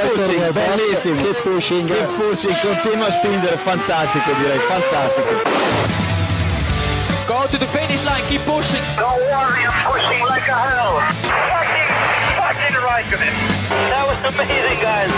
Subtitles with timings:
[0.00, 1.22] pushing, bellissimo.
[1.22, 1.88] Che pushing.
[1.88, 5.32] Che pushing, continua a spingere, fantastico direi, fantastico.
[7.26, 8.82] Go to the finish line, keep pushing.
[8.96, 11.00] Don't worry, I'm pushing like a hell.
[11.26, 11.90] Fucking,
[12.36, 13.34] fucking right of him.
[13.90, 15.10] That was amazing, guys.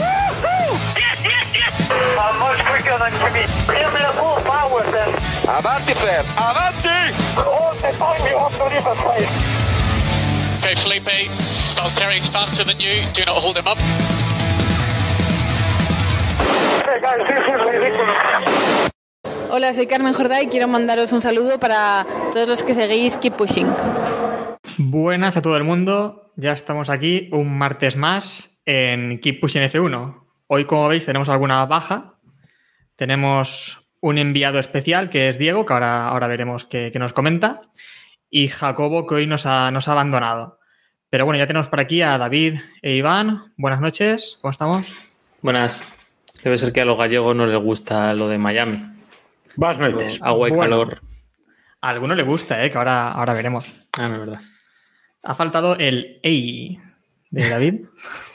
[0.00, 0.78] Woo-hoo!
[0.96, 1.74] Yes, yes, yes!
[2.16, 3.44] I'm much quicker than Jimmy.
[3.68, 5.12] Give me the full power then.
[5.44, 7.12] Avanti, Fer, avanti!
[7.36, 9.32] All the time you have to leave a place.
[10.58, 11.30] Okay, Felipe,
[11.76, 13.04] Valtteri's faster than you.
[13.12, 13.78] Do not hold him up.
[16.86, 18.18] Hey guys, this is ridiculous.
[19.50, 23.36] Hola, soy Carmen Jordá y quiero mandaros un saludo para todos los que seguís Keep
[23.36, 23.68] Pushing.
[24.78, 30.24] Buenas a todo el mundo, ya estamos aquí un martes más en Keep Pushing F1.
[30.48, 32.14] Hoy, como veis, tenemos alguna baja.
[32.96, 37.60] Tenemos un enviado especial que es Diego, que ahora, ahora veremos qué, qué nos comenta,
[38.30, 40.55] y Jacobo, que hoy nos ha, nos ha abandonado.
[41.16, 43.40] Pero bueno, ya tenemos por aquí a David e Iván.
[43.56, 44.92] Buenas noches, ¿cómo estamos?
[45.40, 45.82] Buenas.
[46.44, 48.84] Debe ser que a los gallegos no les gusta lo de Miami.
[49.54, 50.20] Buenas noches.
[50.20, 50.62] Agua y Bueno.
[50.84, 51.00] calor.
[51.80, 52.70] A alguno le gusta, ¿eh?
[52.70, 53.64] que ahora, ahora veremos.
[53.94, 54.42] Ah, no es verdad.
[55.22, 56.78] Ha faltado el EI
[57.30, 57.74] de David.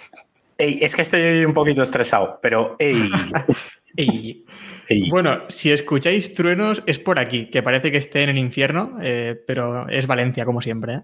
[0.58, 3.12] Ey, es que estoy un poquito estresado, pero ey,
[3.96, 4.44] EI.
[4.88, 5.10] ey.
[5.12, 9.40] Bueno, si escucháis truenos es por aquí, que parece que esté en el infierno, eh,
[9.46, 10.94] pero es Valencia, como siempre.
[10.96, 11.02] ¿eh?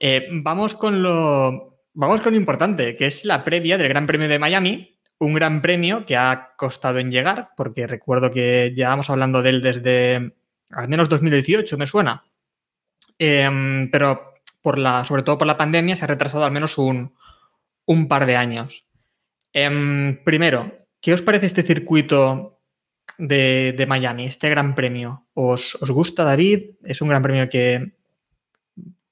[0.00, 1.82] Eh, vamos con lo.
[1.94, 5.00] Vamos con lo importante, que es la previa del Gran Premio de Miami.
[5.18, 9.62] Un gran premio que ha costado en llegar, porque recuerdo que llevamos hablando de él
[9.62, 10.32] desde
[10.70, 12.24] al menos 2018, me suena.
[13.18, 14.34] Em, pero
[15.04, 17.12] sobre todo por la pandemia, se ha retrasado al menos un,
[18.08, 18.84] par de años.
[19.52, 22.60] Em, primero, ¿qué os parece este circuito
[23.16, 25.26] de, Miami, este gran premio?
[25.34, 26.76] ¿Os, os gusta, David?
[26.84, 27.97] ¿Es un gran premio que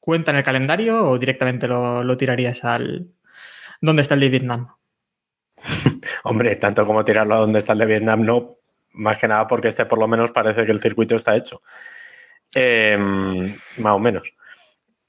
[0.06, 3.08] cuenta en el calendario o directamente lo, lo tirarías al...
[3.80, 4.68] ¿Dónde está el de Vietnam?
[6.22, 8.58] Hombre, tanto como tirarlo a donde está el de Vietnam, no.
[8.92, 11.60] Más que nada porque este por lo menos parece que el circuito está hecho.
[12.54, 12.96] Eh,
[13.78, 14.32] más o menos.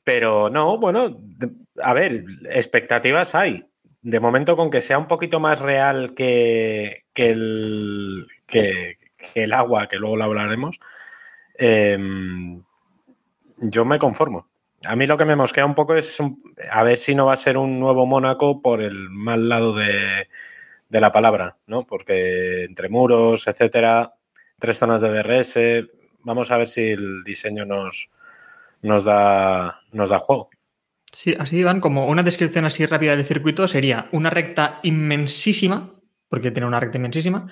[0.04, 1.16] Pero no, bueno,
[1.80, 3.70] a ver, expectativas hay.
[4.02, 8.98] De momento, con que sea un poquito más real que, que el, que,
[9.36, 10.80] el agua, que luego lo hablaremos,
[11.60, 12.00] eh,
[13.58, 14.50] yo me conformo.
[14.86, 16.18] A mí lo que me mosquea un poco es
[16.72, 20.28] a ver si no va a ser un nuevo Mónaco por el mal lado de,
[20.90, 21.86] de la palabra, ¿no?
[21.86, 24.14] Porque entre muros, etcétera,
[24.60, 25.60] tres zonas de DRS,
[26.20, 28.10] vamos a ver si el diseño nos,
[28.82, 30.50] nos, da, nos da juego.
[31.12, 35.94] Sí, así van como una descripción así rápida del circuito sería una recta inmensísima,
[36.30, 37.48] porque tiene una recta inmensísima.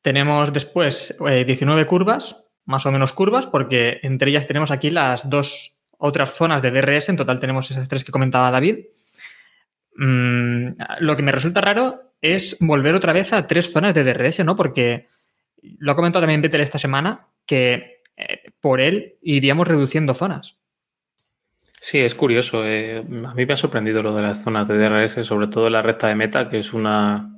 [0.00, 5.28] Tenemos después eh, 19 curvas, más o menos curvas, porque entre ellas tenemos aquí las
[5.28, 8.86] dos otras zonas de DRS, en total tenemos esas tres que comentaba David.
[9.96, 10.68] Mm,
[11.00, 14.56] lo que me resulta raro es volver otra vez a tres zonas de DRS, ¿no?
[14.56, 15.08] Porque
[15.78, 20.56] lo ha comentado también Vettel esta semana, que eh, por él iríamos reduciendo zonas.
[21.80, 22.64] Sí, es curioso.
[22.66, 25.82] eh, a mí me ha sorprendido lo de las zonas de DRS, sobre todo la
[25.82, 27.34] recta de meta, que es una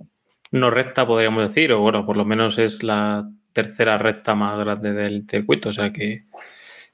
[0.51, 4.93] no recta, podríamos decir, o bueno, por lo menos es la tercera recta más grande
[4.93, 5.71] del circuito.
[5.71, 6.27] O sea que,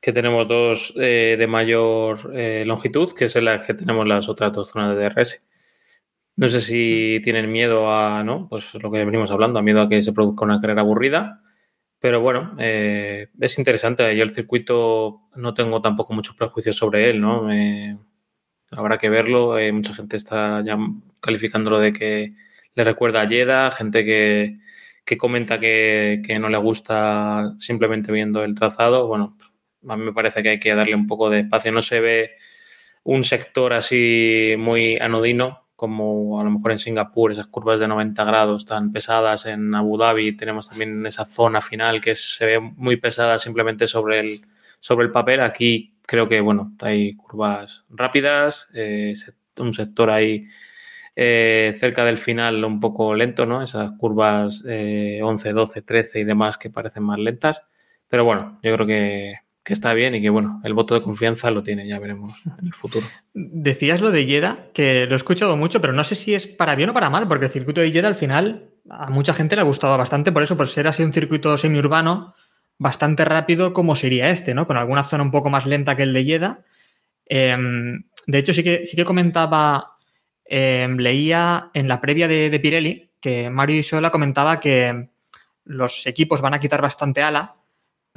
[0.01, 4.29] que tenemos dos eh, de mayor eh, longitud, que es en las que tenemos las
[4.29, 5.43] otras dos zonas de DRS.
[6.37, 8.49] No sé si tienen miedo a, ¿no?
[8.49, 11.43] Pues lo que venimos hablando, a miedo a que se produzca una carrera aburrida.
[12.01, 14.17] Pero bueno, eh, es interesante.
[14.17, 17.49] Yo el circuito no tengo tampoco muchos prejuicios sobre él, ¿no?
[18.71, 19.59] Habrá que verlo.
[19.59, 20.77] Eh, mucha gente está ya
[21.21, 22.35] calificándolo de que
[22.75, 24.59] le recuerda a Jeddah, gente que,
[25.05, 29.07] que comenta que, que no le gusta simplemente viendo el trazado.
[29.07, 29.37] Bueno,
[29.87, 31.73] a mí me parece que hay que darle un poco de espacio.
[31.73, 32.37] No se ve
[33.05, 38.25] un sector así muy anodino como a lo mejor en Singapur, esas curvas de 90
[38.25, 42.97] grados tan pesadas, en Abu Dhabi tenemos también esa zona final que se ve muy
[42.97, 44.41] pesada simplemente sobre el,
[44.81, 45.41] sobre el papel.
[45.41, 49.15] Aquí creo que, bueno, hay curvas rápidas, eh,
[49.59, 50.49] un sector ahí
[51.15, 53.63] eh, cerca del final un poco lento, ¿no?
[53.63, 57.63] Esas curvas eh, 11, 12, 13 y demás que parecen más lentas.
[58.09, 59.35] Pero bueno, yo creo que,
[59.69, 62.69] que está bien y que, bueno, el voto de confianza lo tiene, ya veremos en
[62.69, 63.07] el futuro.
[63.35, 66.75] Decías lo de Jeddah, que lo he escuchado mucho, pero no sé si es para
[66.75, 69.61] bien o para mal, porque el circuito de Jeddah al final a mucha gente le
[69.61, 72.35] ha gustado bastante, por eso, por ser así un circuito semiurbano,
[72.79, 74.67] bastante rápido como sería este, ¿no?
[74.67, 76.61] Con alguna zona un poco más lenta que el de Jeddah.
[77.27, 77.55] Eh,
[78.27, 79.99] de hecho, sí que, sí que comentaba,
[80.47, 85.11] eh, leía en la previa de, de Pirelli, que Mario Isola comentaba que
[85.67, 87.58] los equipos van a quitar bastante ala,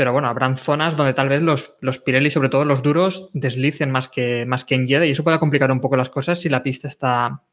[0.01, 3.92] pero bueno, habrán zonas donde tal vez los, los Pirelli, sobre todo los duros, deslicen
[3.92, 6.50] más que, más que en Jeddah y eso puede complicar un poco las cosas si
[6.50, 7.44] la pista está,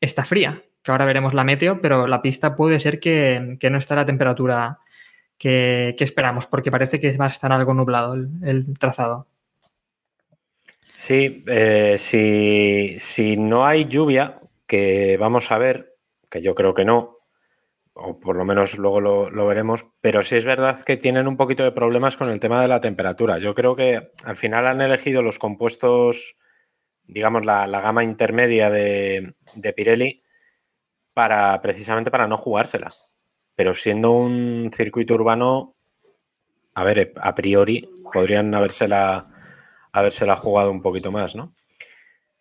[0.00, 0.62] está fría.
[0.80, 3.96] que ahora veremos la meteo, pero la pista puede ser que, que no está a
[3.96, 4.78] la temperatura
[5.38, 9.26] que, que, esperamos, porque parece que va a estar algo nublado el, trazado.
[10.92, 15.96] Sí, eh, si, si no hay lluvia, que vamos a ver,
[16.30, 17.17] que yo creo que no,
[18.00, 21.64] o por lo menos luego lo, veremos, pero sí es verdad que tienen un poquito
[21.64, 23.38] de problemas con el tema de la temperatura.
[23.38, 26.36] Yo creo que al final han elegido los compuestos,
[27.04, 30.22] digamos, la, la gama intermedia de, de, Pirelli
[31.12, 32.92] para precisamente para no jugársela.
[33.56, 35.74] Pero siendo un circuito urbano,
[36.74, 39.28] a ver, a priori podrían habérsela
[39.90, 41.54] habérsela jugado un poquito más, ¿no?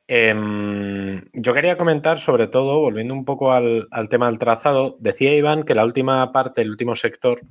[0.08, 5.64] Eh, yo quería comentar, sobre todo, volviendo un poco al, tema del trazado, decía Iván
[5.64, 7.42] que la última parte, el último sector,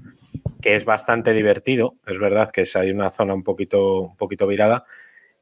[0.62, 4.46] que es bastante divertido, es verdad que es, hay una zona un poquito, un poquito
[4.46, 4.84] virada,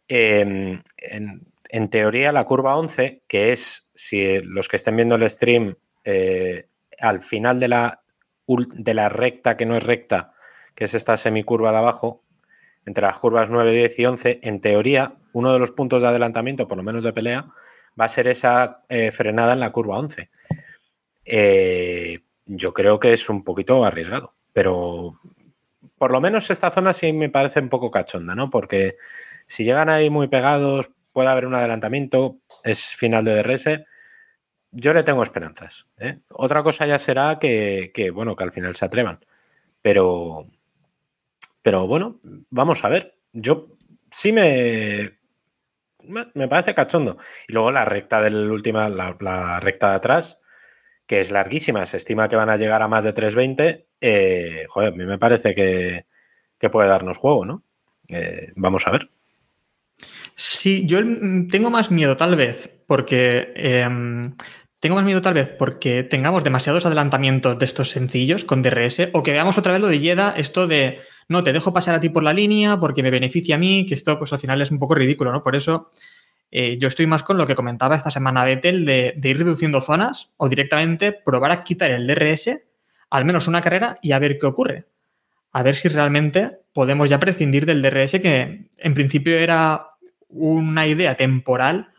[0.08, 5.76] en, en, teoría la curva 11, que es, si los que estén viendo el stream,
[6.04, 6.66] eh,
[6.98, 8.02] al final de la,
[8.46, 10.32] de la recta que no es recta,
[10.74, 12.23] que es esta semicurva de abajo,
[12.86, 16.68] entre las curvas 9, 10 y 11, en teoría, uno de los puntos de adelantamiento,
[16.68, 17.46] por lo menos de pelea,
[17.98, 20.30] va a ser esa eh, frenada en la curva 11.
[21.24, 25.18] Eh, yo creo que es un poquito arriesgado, pero
[25.98, 28.50] por lo menos esta zona sí me parece un poco cachonda, ¿no?
[28.50, 28.96] Porque
[29.46, 33.68] si llegan ahí muy pegados, puede haber un adelantamiento, es final de DRS.
[34.72, 35.86] Yo le tengo esperanzas.
[35.98, 36.18] ¿eh?
[36.28, 39.24] Otra cosa ya será que, que, bueno, que al final se atrevan.
[39.80, 40.48] Pero,
[41.64, 42.20] pero bueno,
[42.50, 43.16] vamos a ver.
[43.32, 43.68] Yo
[44.10, 45.18] sí me.
[46.34, 47.16] Me parece cachondo.
[47.48, 50.38] Y luego la recta del última, la, recta de atrás,
[51.06, 51.86] que es larguísima.
[51.86, 53.86] Se estima que van a llegar a más de 320.
[53.98, 56.04] Eh, joder, a mí me parece que,
[56.58, 57.62] que puede darnos juego, ¿no?
[58.10, 59.08] Eh, vamos a ver.
[60.34, 60.98] Sí, yo
[61.48, 63.88] tengo más miedo, tal vez, porque eh,
[64.84, 69.22] tengo más miedo tal vez porque tengamos demasiados adelantamientos de estos sencillos con DRS o
[69.22, 72.10] que veamos otra vez lo de Yeda, esto de no, te dejo pasar a ti
[72.10, 74.78] por la línea porque me beneficia a mí, que esto pues al final es un
[74.78, 75.42] poco ridículo, ¿no?
[75.42, 75.90] Por eso
[76.50, 79.80] eh, yo estoy más con lo que comentaba esta semana Vettel de, de, ir reduciendo
[79.80, 82.50] zonas o directamente probar a quitar el DRS
[83.08, 84.84] al menos una carrera y a ver qué ocurre.
[85.52, 89.86] A ver si realmente podemos ya prescindir del DRS que en principio era
[90.28, 91.93] una idea temporal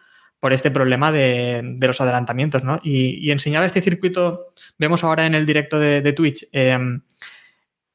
[0.45, 2.79] por este problema de, de los adelantamientos, ¿no?
[2.83, 6.77] Y, y, enseñaba este circuito, vemos ahora en el directo de, de Twitch, eh,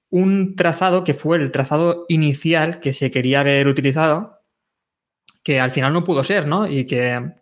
[0.09, 4.41] un trazado que fue el trazado inicial que se quería haber utilizado,
[5.45, 6.67] que al final no pudo ser, ¿no?
[6.67, 7.35] Y que,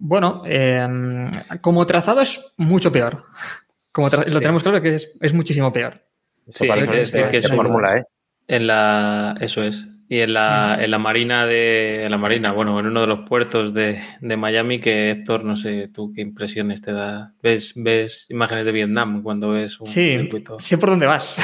[0.00, 1.30] bueno, eh,
[1.60, 3.22] como trazado es mucho peor.
[3.92, 4.16] Como sí.
[4.30, 6.02] lo tenemos claro que es, es muchísimo peor.
[6.48, 8.04] Sí, es, es, que es fórmula, ¿eh?
[8.48, 9.86] En la, eso es.
[10.08, 13.28] Y en la, en la marina de en la marina, bueno, en uno de los
[13.28, 17.34] puertos de, de, Miami, que Héctor, no sé tú qué impresiones te da.
[17.42, 20.60] ¿Ves, ves imágenes de Vietnam cuando ves un sí, circuito?
[20.60, 21.38] sé por dónde vas.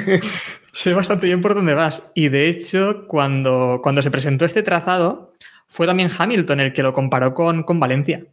[0.72, 2.02] sé bastante bien por dónde vas.
[2.14, 5.32] Y de hecho, cuando, cuando se presentó este trazado,
[5.66, 8.24] fue también Hamilton el que lo comparó con, con Valencia.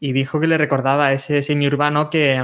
[0.00, 2.42] Y dijo que le recordaba ese semiurbano que,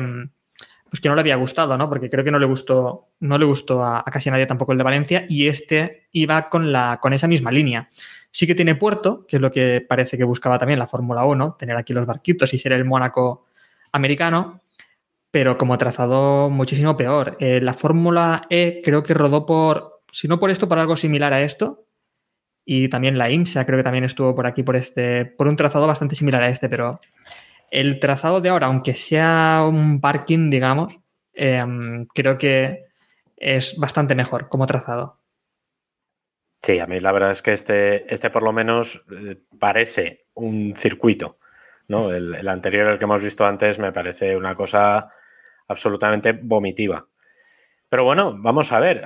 [0.91, 1.89] pues que no le había gustado, ¿no?
[1.89, 4.85] Porque creo que no le gustó, no le gustó a, casi nadie tampoco el de
[4.85, 7.89] Valencia y este iba con, la, con esa misma línea.
[8.33, 11.57] Sí que tiene puerto, que es lo que parece que buscaba también la Fórmula 1,
[11.59, 13.47] tener aquí los barquitos y ser el Mónaco
[13.93, 14.61] americano,
[15.31, 17.37] pero como trazado muchísimo peor.
[17.38, 21.33] Eh, la Fórmula E creo que rodó por, si no por esto, por algo similar
[21.33, 21.87] a esto.
[22.64, 25.87] Y también la IMSA creo que también estuvo por aquí por este, por un trazado
[25.87, 27.00] bastante similar a este, pero
[27.71, 30.99] el trazado de ahora, aunque sea un parking, digamos,
[31.35, 31.65] eh,
[32.15, 32.85] creo que
[33.37, 35.19] es bastante mejor como trazado.
[36.62, 40.75] Sí, a mí la verdad es que este, este por lo menos eh, parece un
[40.77, 41.39] circuito.
[41.89, 42.12] ¿no?
[42.12, 45.09] El, el, anterior, el que hemos visto antes, me parece una cosa
[45.67, 47.07] absolutamente vomitiva.
[47.89, 49.03] Pero bueno, vamos a ver.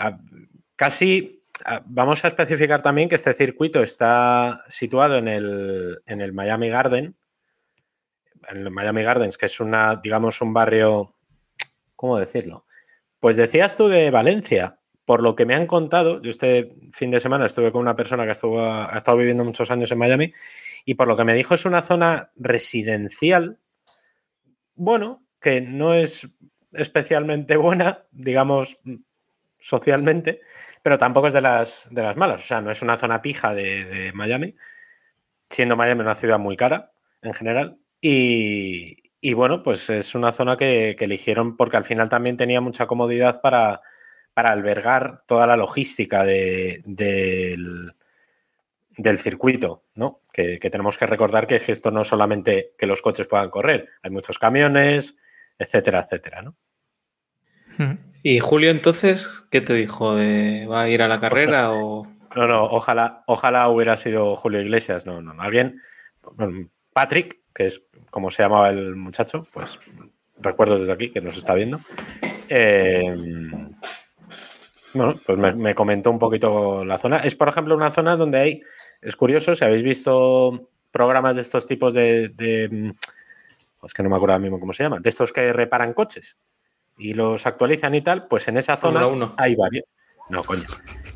[0.77, 1.45] Casi
[1.87, 7.17] vamos a especificar también que este circuito está situado en el, en el Miami Garden,
[8.49, 11.15] en Miami Gardens, que es una, digamos, un barrio,
[11.97, 12.67] ¿cómo decirlo?
[13.21, 17.21] Pues decías tú de Valencia, por lo que me han contado, yo este fin de
[17.21, 20.33] semana estuve con una persona que ha estado viviendo muchos años en Miami
[20.85, 23.59] y por lo que me dijo es una zona residencial,
[24.75, 26.29] bueno, que no es
[26.73, 28.79] especialmente buena, digamos,
[29.59, 30.41] socialmente,
[30.83, 33.55] pero tampoco es de las, de las malas, o sea, no es una zona pija
[33.55, 34.55] de Miami,
[35.49, 40.59] siendo Miami una ciudad muy cara en general, y, y, bueno, pues es una zona
[40.59, 43.81] que, que, eligieron porque al final también tenía mucha comodidad para,
[44.35, 47.57] para albergar toda la logística de, de,
[48.99, 50.21] del circuito, ¿no?
[50.35, 53.89] Que, que, tenemos que recordar que esto no es solamente que los coches puedan correr,
[54.03, 55.17] hay muchos camiones,
[55.59, 56.57] etcétera, etcétera, ¿no?
[58.23, 60.15] Y Julio, entonces, ¿qué te dijo?
[60.15, 62.07] ¿De, ¿Va a ir a la carrera o...?
[62.37, 65.81] No, no, ojalá, ojalá hubiera sido Julio Iglesias, no, no, alguien,
[66.93, 69.79] Patrick, que es como se llamaba el muchacho, pues
[70.39, 71.81] recuerdo desde aquí que nos está viendo.
[72.49, 73.17] Eh,
[74.95, 77.19] bueno, pues me, comentó un poquito la zona.
[77.19, 78.63] Es, por ejemplo, una zona donde hay,
[79.01, 82.95] es curioso, si habéis visto programas de estos tipos de, de
[83.83, 86.37] es que no me acuerdo ahora mismo cómo se llama, de estos que reparan coches
[86.97, 89.85] y los actualizan y tal, pues en esa zona hay varios.
[90.31, 90.63] No, coño.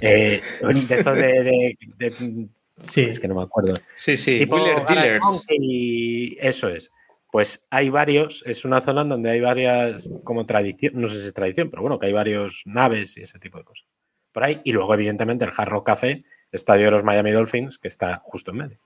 [0.00, 2.47] Eh, de estos de,
[2.82, 3.02] Sí.
[3.02, 3.75] Es que no me acuerdo.
[3.94, 4.44] Sí, sí.
[4.44, 5.47] Dealers.
[5.49, 6.90] Y eso es.
[7.30, 11.26] Pues hay varios, es una zona en donde hay varias, como tradición, no sé si
[11.26, 13.87] es tradición, pero bueno, que hay varios naves y ese tipo de cosas.
[14.32, 14.61] Por ahí.
[14.64, 18.50] Y luego, evidentemente, el Hard Rock Café, estadio de los Miami Dolphins, que está justo
[18.52, 18.78] en medio.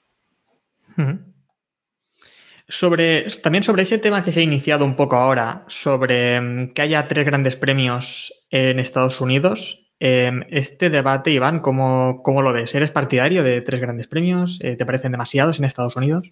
[2.69, 6.83] Sobre, también sobre ese tema que se ha iniciado un poco ahora, sobre mm, que
[6.83, 12.75] haya tres grandes premios en Estados Unidos, este debate, Iván, ¿cómo, ¿cómo, lo ves?
[12.75, 14.59] ¿Eres partidario de tres grandes premios?
[14.63, 16.29] Eh, ¿Te parecen demasiados en Estados Unidos?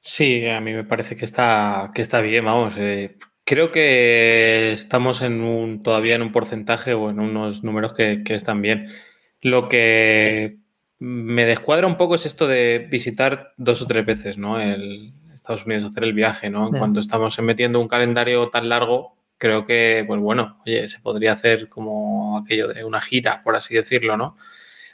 [0.00, 2.76] Sí, a mí me parece que está, que está bien, vamos.
[2.78, 8.22] Eh, creo que estamos en un, todavía en un porcentaje o en unos números que,
[8.24, 8.86] que están bien.
[9.40, 10.58] Lo que
[11.00, 14.60] me descuadra un poco es esto de visitar dos o tres veces, ¿no?
[14.60, 15.12] El,
[15.48, 16.68] Estados Unidos hacer el viaje, ¿no?
[16.68, 21.32] En cuanto estamos metiendo un calendario tan largo, creo que, pues bueno, oye, se podría
[21.32, 24.36] hacer como aquello de una gira, por así decirlo, ¿no?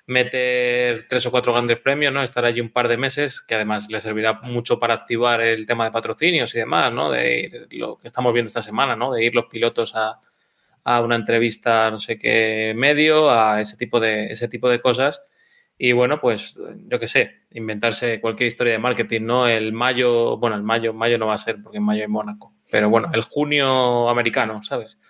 [0.07, 2.23] Meter tres o cuatro grandes premios, ¿no?
[2.23, 5.85] Estar allí un par de meses, que además le servirá mucho para activar el tema
[5.87, 7.11] de patrocinios y demás, ¿no?
[7.11, 9.13] De ir, lo que estamos viendo esta semana, ¿no?
[9.13, 10.21] De ir los pilotos a,
[10.85, 15.23] a una entrevista, no sé qué medio, a ese tipo de, ese tipo de cosas
[15.77, 19.47] y bueno, pues yo qué sé, inventarse cualquier historia de marketing, ¿no?
[19.49, 22.54] El mayo, bueno, el mayo, mayo no va a ser porque en mayo hay Mónaco,
[22.75, 24.99] pero bueno, el junio americano, ¿sabes?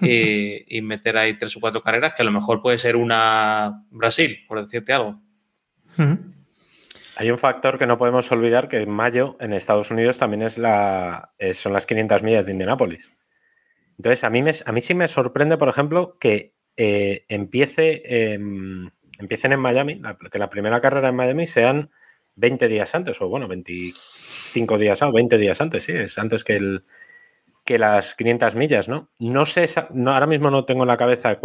[0.00, 4.38] Y, meter ahí tres o cuatro carreras que a lo mejor puede ser una Brasil,
[4.48, 5.20] por decirte algo.
[7.16, 10.56] Hay un factor que no podemos olvidar que en mayo en Estados Unidos también es
[10.56, 13.12] la, son las 500 millas de Indianápolis.
[13.98, 18.38] Entonces, a mí, me, a mí sí me sorprende, por ejemplo, que eh, empiece
[19.18, 20.00] empiecen en Miami,
[20.30, 21.90] que la primera carrera en Miami sean
[22.36, 26.56] 20 días antes, o bueno, 25 días o 20 días antes, sí, es antes que,
[26.56, 26.84] el,
[27.64, 29.10] que las 500 millas, ¿no?
[29.18, 31.38] No sé, no, ahora mismo no tengo en la cabeza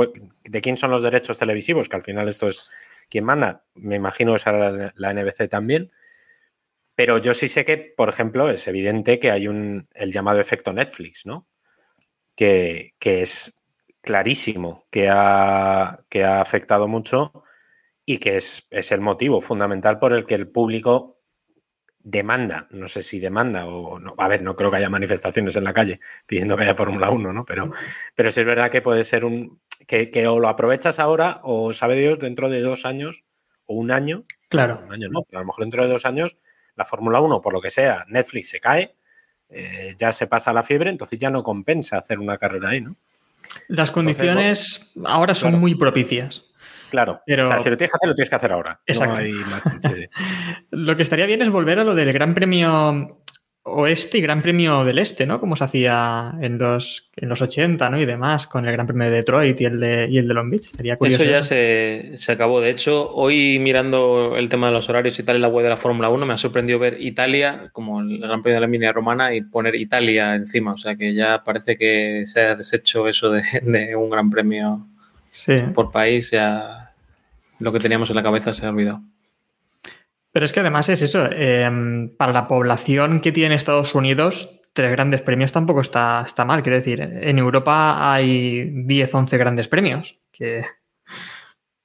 [0.44, 2.68] de quién son los derechos televisivos, que al final esto es
[3.10, 5.92] quien manda, me imagino es la, la NBC también,
[6.96, 10.74] pero yo sí sé que, por ejemplo, es evidente que hay un, el llamado efecto
[10.74, 11.48] Netflix, ¿no?
[12.36, 13.54] Que, que es
[14.02, 17.44] clarísimo, que ha, que ha afectado mucho
[18.04, 21.17] y que es, el motivo fundamental por el que el público
[22.10, 25.66] demanda, no sé si demanda o no, a ver, no creo que haya manifestaciones en
[25.66, 27.44] la calle pidiendo que haya Fórmula 1, ¿no?
[27.44, 27.72] Pero,
[28.16, 31.98] pero sí es verdad que puede ser un, que, o lo aprovechas ahora o sabe
[31.98, 33.26] Dios dentro de dos años
[33.66, 34.24] o un año.
[34.48, 34.82] Claro.
[34.86, 36.38] Un año no, pero a lo mejor dentro de dos años
[36.78, 38.96] la Fórmula 1, por lo que sea, Netflix se cae,
[39.50, 42.96] eh, ya se pasa la fiebre, entonces ya no compensa hacer una carrera ahí, ¿no?
[43.68, 46.46] Las condiciones ahora son muy propicias.
[46.90, 47.44] Claro, pero...
[47.44, 48.82] o sea, si lo tienes que hacer, lo tienes que hacer ahora.
[48.86, 49.22] Exacto.
[50.72, 53.22] lo que estaría bien es volver a lo del Gran Premio
[53.70, 55.42] Oeste y Gran Premio del Este, ¿no?
[55.42, 58.00] Como se hacía en los, en los 80, ¿no?
[58.00, 60.50] Y demás, con el Gran Premio de Detroit y el de, y el de Long
[60.50, 60.68] Beach.
[60.68, 61.24] Estaría curioso.
[61.24, 62.62] Eso ya Se, se, acabó.
[62.62, 65.70] De hecho, hoy mirando el tema de los horarios y tal en la web de
[65.70, 68.94] la Fórmula 1, me ha sorprendido ver Italia como el Gran Premio de la Línea
[68.94, 70.74] Romana y poner Italia encima.
[70.74, 74.88] O sea que ya parece que se ha deshecho eso de, de un Gran Premio
[75.74, 76.94] por país ya
[77.60, 79.02] lo que teníamos en la cabeza se ha olvidado.
[80.32, 84.92] Pero es que además es eso, em, para la población que tiene Estados Unidos, tres
[84.92, 86.62] grandes premios tampoco está, está mal.
[86.62, 90.20] Quiero decir, en Europa hay 10, 11 grandes premios.
[90.32, 90.64] Que...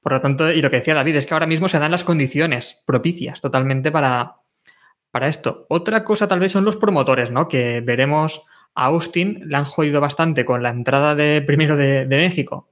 [0.02, 2.04] Por lo tanto, y lo que decía David, es que ahora mismo se dan las
[2.04, 4.36] condiciones propicias totalmente para,
[5.10, 5.64] para esto.
[5.68, 7.48] Otra cosa tal vez son los promotores, ¿no?
[7.48, 8.44] Que veremos
[8.74, 12.71] a Austin, le han jodido bastante con la entrada de primero de México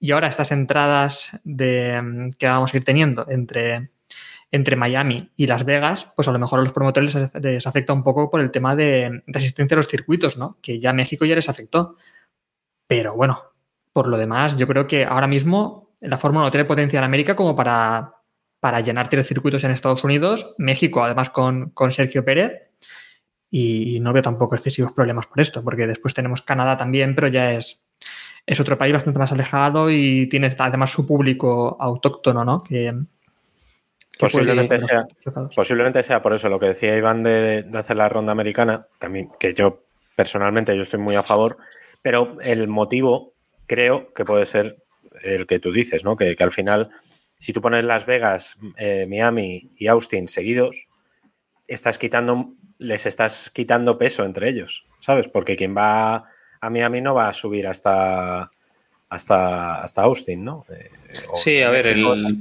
[0.00, 3.90] y ahora estas entradas de, mm, que vamos a ir teniendo entre,
[4.50, 8.02] entre Miami y Las Vegas, pues a lo mejor a los promotores les, afecta un
[8.02, 10.58] poco por el tema de, asistencia a los circuitos, ¿no?
[10.62, 11.96] Que ya México ya les afectó.
[12.86, 13.42] Pero bueno,
[13.92, 17.36] por lo demás, yo creo que ahora mismo la Fórmula no tiene potencia en América
[17.36, 18.14] como para,
[18.58, 22.70] para llenar tres circuitos en Estados Unidos, México además con, con Sergio Pérez,
[23.50, 27.52] y no veo tampoco excesivos problemas por esto, porque después tenemos Canadá también, pero ya
[27.52, 27.84] es,
[28.50, 32.62] es otro país bastante más alejado y tiene además su público autóctono, ¿no?
[32.64, 32.92] Que,
[34.18, 35.06] Posiblemente sea,
[35.54, 39.06] posiblemente sea por eso lo que decía Iván de, de hacer la ronda americana, que,
[39.06, 41.56] a mí- que yo personalmente yo estoy muy a favor,
[42.02, 43.32] pero el motivo
[43.66, 44.82] creo que puede ser
[45.22, 46.16] el que tú dices, ¿no?
[46.16, 46.90] Que, que al final,
[47.38, 50.88] si tú pones Las Vegas, eh, Miami y Austin seguidos,
[51.66, 55.28] estás quitando, les estás quitando peso entre ellos, ¿sabes?
[55.28, 56.24] Porque quien va
[56.60, 58.48] a Miami no va a subir hasta
[59.08, 60.64] hasta, hasta Austin, ¿no?
[60.70, 60.90] Eh,
[61.34, 62.36] Sí, a ver, el-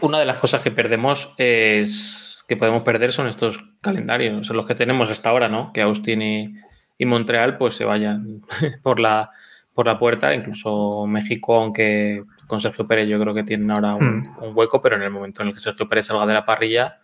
[0.00, 4.66] una de las cosas que perdemos es que podemos perder son estos calendarios, son los
[4.66, 5.72] que tenemos hasta ahora, ¿no?
[5.72, 6.54] Que Austin y,
[6.98, 8.42] y Montreal pues se vayan
[8.82, 9.30] por la,
[9.74, 14.22] por la puerta, incluso México, aunque con Sergio Pérez yo creo que tienen ahora un,
[14.22, 14.42] Hmm.
[14.42, 16.98] un hueco, pero en el momento en el que Sergio Pérez salga de la parrilla,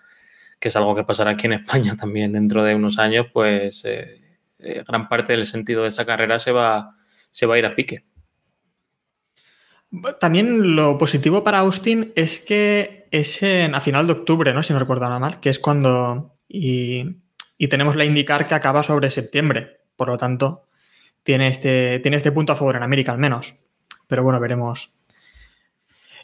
[0.58, 4.17] que es algo que pasará aquí en España también dentro de unos años, pues eh,
[4.58, 6.96] eh, gran parte del sentido de esa carrera se va,
[7.30, 8.04] se va a ir a pique.
[10.20, 14.62] También lo positivo para Austin es que es a final de octubre, ¿no?
[14.62, 16.36] Si no recuerdo nada mal, que es cuando.
[16.46, 17.16] Y,
[17.70, 19.80] tenemos la indicar que acaba sobre septiembre.
[19.96, 20.66] Por lo tanto,
[21.22, 23.56] tiene este, tiene este punto a favor en América al menos.
[24.06, 24.92] Pero bueno, veremos.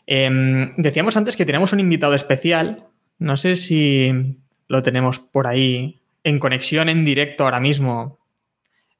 [0.06, 2.84] Em, decíamos antes que tenemos un invitado especial.
[3.18, 4.38] No sé si
[4.68, 8.18] lo tenemos por ahí en conexión en directo ahora mismo.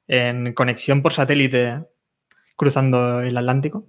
[0.07, 1.83] En conexión por satélite
[2.55, 3.87] cruzando el Atlántico.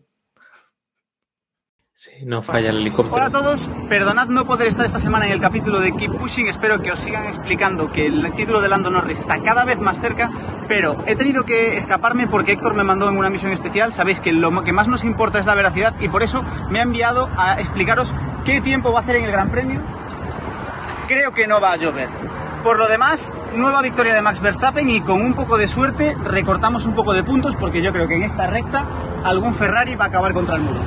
[1.93, 3.17] Sí, no falla el helicóptero.
[3.17, 6.47] Hola a todos, perdonad no poder estar esta semana en el capítulo de Keep Pushing,
[6.47, 9.99] espero que os sigan explicando que el título de Lando Norris está cada vez más
[9.99, 10.31] cerca,
[10.69, 14.33] pero he tenido que escaparme porque Héctor me mandó en una misión especial, sabéis que
[14.33, 17.59] lo que más nos importa es la veracidad y por eso me ha enviado a
[17.59, 19.81] explicaros qué tiempo va a hacer en el Gran Premio.
[21.09, 22.11] Creo que no va a llover.
[22.67, 26.85] Por lo demás, nueva victoria de Max Verstappen y con un poco de suerte recortamos
[26.85, 28.85] un poco de puntos porque yo creo que en esta recta
[29.23, 30.81] algún Ferrari va a acabar contra el muro.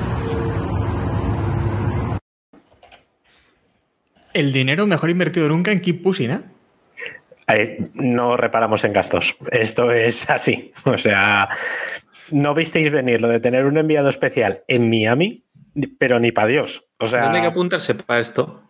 [4.33, 6.41] El dinero mejor invertido nunca en Keep Pushing, ¿eh?
[7.47, 9.37] Ahí no reparamos en gastos.
[9.49, 10.73] Esto es así.
[10.83, 11.47] O sea,
[12.29, 15.45] no visteis venir lo de tener un enviado especial en Miami,
[15.97, 16.83] pero ni para Dios.
[16.97, 18.63] O sea, ¿Dónde hay que apuntarse para esto?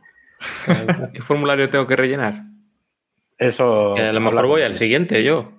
[1.11, 2.43] ¿Qué formulario tengo que rellenar?
[3.39, 3.93] Eso.
[3.95, 5.53] Que a lo mejor voy al siguiente yo.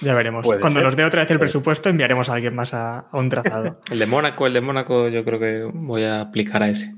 [0.00, 0.44] Ya veremos.
[0.46, 0.84] Puede Cuando ser.
[0.86, 3.80] nos dé otra vez el presupuesto, enviaremos a alguien más a, a un trazado.
[3.90, 6.94] El de Mónaco, el de Mónaco, yo creo que voy a aplicar a ese.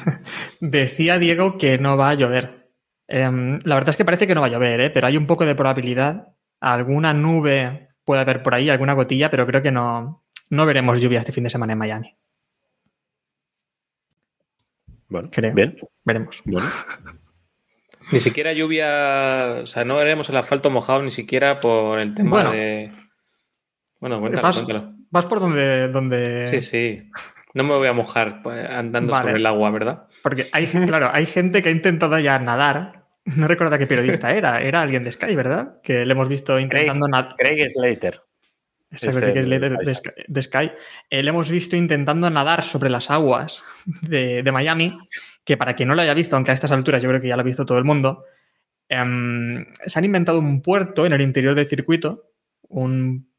[0.60, 2.70] Decía Diego que no va a llover.
[3.06, 4.90] Em, la verdad es que parece que no va a llover, ¿eh?
[4.90, 6.28] pero hay un poco de probabilidad.
[6.60, 11.18] Alguna nube puede haber por ahí, alguna gotilla, pero creo que no, no veremos lluvia
[11.20, 12.16] este fin de semana en Miami.
[15.08, 15.54] Bueno, Creo.
[15.54, 15.76] bien.
[16.04, 16.42] Veremos.
[16.44, 16.66] Bueno,
[18.12, 22.30] Ni siquiera lluvia, o sea, no veremos el asfalto mojado ni siquiera por el tema
[22.30, 22.50] Bueno.
[22.52, 22.92] de.
[24.00, 24.92] Bueno, cuéntalo, Vas, cuéntalo.
[25.10, 26.46] vas por donde, donde...
[26.46, 27.10] Sí, sí.
[27.54, 29.24] No me voy a mojar pues, andando Vale.
[29.30, 30.06] sobre el agua, ¿verdad?
[30.22, 33.06] Porque hay, claro, hay gente que ha intentado ya nadar.
[33.24, 34.60] No recuerdo qué periodista era.
[34.60, 35.80] Era alguien de Sky, ¿verdad?
[35.82, 37.34] Que le hemos visto intentando nadar.
[37.36, 38.20] Craig Slater.
[38.90, 39.94] Exacto, es el de.
[39.94, 40.70] Sky, de Sky.
[41.10, 43.62] Eh, le hemos visto intentando nadar sobre las aguas
[44.02, 44.96] de, de Miami,
[45.48, 47.34] que para quien no lo haya visto, aunque a estas alturas yo creo que ya
[47.34, 48.22] lo ha visto todo el mundo,
[48.90, 52.32] em, se han inventado un puerto en el interior del circuito,
[52.68, 53.32] un,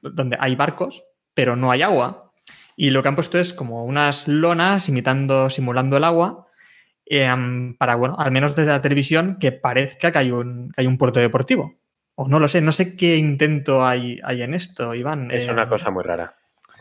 [0.00, 2.32] donde hay barcos, pero no hay agua.
[2.74, 6.46] Y lo que han puesto es como unas lonas imitando, simulando el agua,
[7.04, 10.86] em, para, bueno, al menos desde la televisión, que parezca que hay un, que hay
[10.86, 11.74] un puerto deportivo.
[12.14, 15.30] O no lo sé, no sé qué intento hay, hay en esto, Iván.
[15.30, 16.34] Es Eh, una cosa muy rara.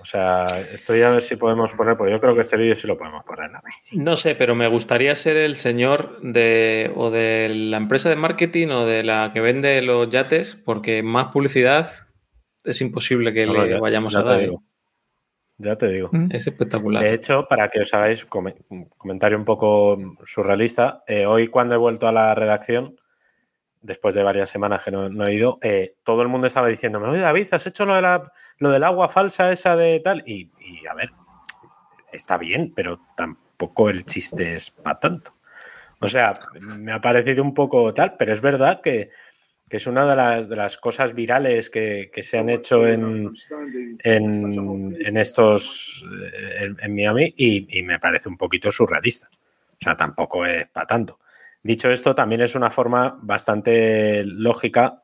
[0.06, 2.86] O sea, estoy a ver si podemos poner, porque yo creo que este vídeo sí
[2.86, 3.50] lo podemos poner.
[3.50, 3.60] ¿no?
[3.94, 8.68] No sé, pero me gustaría ser el señor de o de la empresa de marketing
[8.68, 11.90] o de la que vende los yates, porque más publicidad
[12.64, 14.40] es imposible que No, le ya- vayamos ya a dar.
[14.42, 14.44] ¿eh?
[14.44, 14.64] digo.
[15.58, 16.10] Ya te digo.
[16.12, 16.28] ¿Mm?
[16.34, 17.02] Es espectacular.
[17.02, 18.28] De hecho, para que os hagáis
[18.70, 22.96] un comentario un poco surrealista, eh, hoy cuando he vuelto a la redacción,
[23.86, 27.08] después de varias semanas que no, no he ido, eh, todo el mundo estaba diciéndome,
[27.08, 30.24] oye David, ¿has hecho lo, de la, lo del agua falsa esa de tal?
[30.26, 30.50] Y,
[30.90, 31.12] a ver,
[32.12, 35.36] está bien, pero tampoco el chiste es para tanto.
[36.00, 39.10] O sea, me ha parecido un poco tal, pero es verdad que,
[39.70, 43.34] es una de las, de las cosas virales que, se han hecho en,
[44.04, 49.30] en, en estos eh, en, en Miami y, y me parece un poquito surrealista.
[49.32, 51.20] O sea, tampoco es para tanto.
[51.66, 55.02] Dicho esto, también es una forma bastante lógica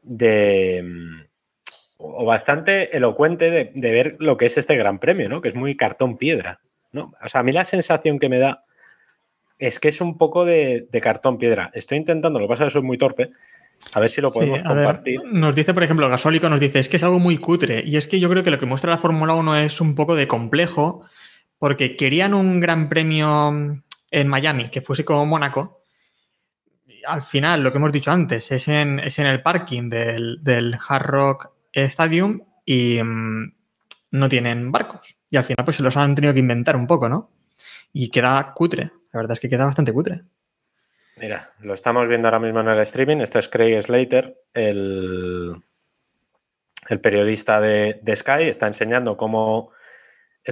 [0.00, 0.82] de
[1.98, 5.42] o bastante elocuente de, de ver lo que es este gran premio, ¿no?
[5.42, 6.60] Que es muy cartón piedra.
[6.90, 7.12] ¿no?
[7.22, 8.64] O sea, a mí la sensación que me da
[9.58, 11.70] es que es un poco de, de cartón piedra.
[11.74, 13.30] Estoy intentando, lo que pasa es que soy muy torpe.
[13.92, 15.20] A ver si lo Sí, podemos ver, compartir.
[15.26, 17.82] nos dice, por ejemplo, Gasólico nos dice, es que es algo muy cutre.
[17.84, 20.16] Y es que yo creo que lo que muestra la Fórmula 1 es un poco
[20.16, 21.04] de complejo,
[21.58, 23.82] porque querían un gran premio
[24.14, 25.82] en Miami que fuese como Mónaco.
[27.06, 30.78] Al final, lo que hemos dicho antes, es en, es en el parking del, del
[30.88, 33.52] Hard Rock Stadium y mm,
[34.12, 35.16] no tienen barcos.
[35.28, 37.32] Y al final, pues se los han tenido que inventar un poco, ¿no?
[37.92, 38.92] Y queda cutre.
[39.12, 40.22] La verdad es que queda bastante cutre.
[41.16, 43.18] Mira, lo estamos viendo ahora mismo en el streaming.
[43.18, 45.56] Este es Craig Slater, el,
[46.88, 49.72] el periodista de, de Sky, está enseñando cómo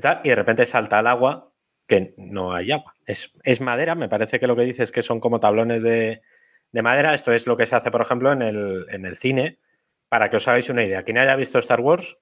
[0.00, 1.51] tal, y de repente salta al agua
[1.86, 2.94] que no hay agua.
[3.06, 6.22] Es, es madera, me parece que lo que dice es que son como tablones de,
[6.72, 7.14] de madera.
[7.14, 9.58] Esto es lo que se hace, por ejemplo, en el, en el cine.
[10.08, 12.18] Para que os hagáis una idea, quien haya visto Star Wars,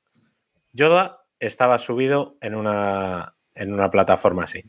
[0.73, 4.65] Yoda estaba subido en una, en una plataforma así.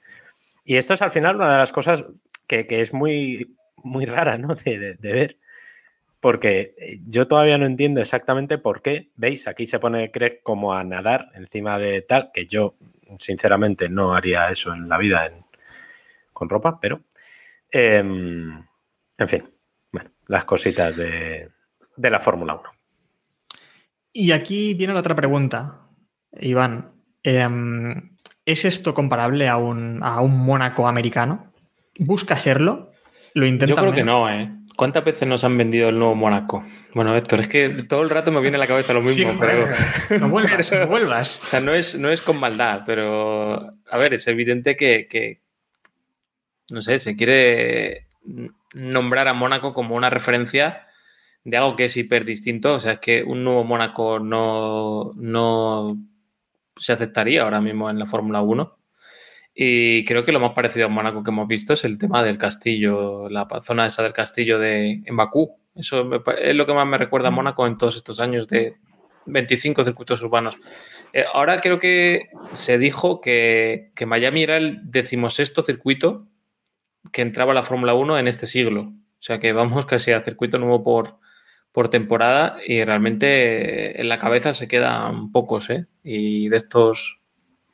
[0.66, 2.06] Y esto es al final una de las cosas
[2.48, 4.56] que, que es muy, muy rara ¿no?
[4.56, 5.38] de, de, de, ver,
[6.20, 6.74] porque
[7.08, 11.30] yo todavía no entiendo exactamente por qué, veis, aquí se pone Craig como a nadar
[11.36, 12.76] encima de tal, que yo
[13.20, 15.46] sinceramente no haría eso en la vida en,
[16.34, 17.02] con ropa, pero
[17.72, 19.44] eh, en fin,
[19.92, 21.50] bueno, las cositas de,
[21.96, 22.64] de la Fórmula 1.
[24.14, 25.88] Y aquí viene la otra pregunta,
[26.40, 26.92] Iván.
[27.24, 27.48] Eh,
[28.46, 31.54] ¿Es esto comparable a un, a un Mónaco americano?
[32.00, 32.92] ¿Busca serlo?
[33.34, 33.76] ¿Lo intenta?
[33.76, 34.52] Yo creo que no, ¿eh?
[34.76, 36.64] ¿Cuántas veces nos han vendido el nuevo Mónaco?
[36.94, 39.32] Bueno, Héctor, es que todo el rato me viene a la cabeza lo mismo.
[39.32, 39.68] Sí, pero...
[40.20, 41.40] No vuelvas, no vuelvas.
[41.44, 45.42] O sea, no es, no es con maldad, pero a ver, es evidente que, que,
[46.70, 48.08] no sé, se quiere
[48.74, 50.88] nombrar a Mónaco como una referencia
[51.44, 52.76] de algo que es hiper distinto.
[52.76, 55.98] O sea, es que un nuevo Mónaco no, no
[56.76, 58.78] se aceptaría ahora mismo en la Fórmula 1.
[59.54, 62.38] Y creo que lo más parecido a Mónaco que hemos visto es el tema del
[62.38, 65.58] castillo, la zona esa del castillo de, en Bakú.
[65.76, 68.78] Eso me, es lo que más me recuerda a Mónaco en todos estos años de
[69.26, 70.58] 25 circuitos urbanos.
[71.14, 76.28] Eh, ahora creo que se dijo que, que, Miami era el decimosexto circuito
[77.12, 78.82] que entraba a la Fórmula 1 en este siglo.
[78.82, 81.20] O sea que vamos casi a circuito nuevo por,
[81.72, 85.70] por temporada y realmente en la cabeza se quedan pocos.
[85.70, 85.88] ¿eh?
[86.04, 87.20] Y de estos,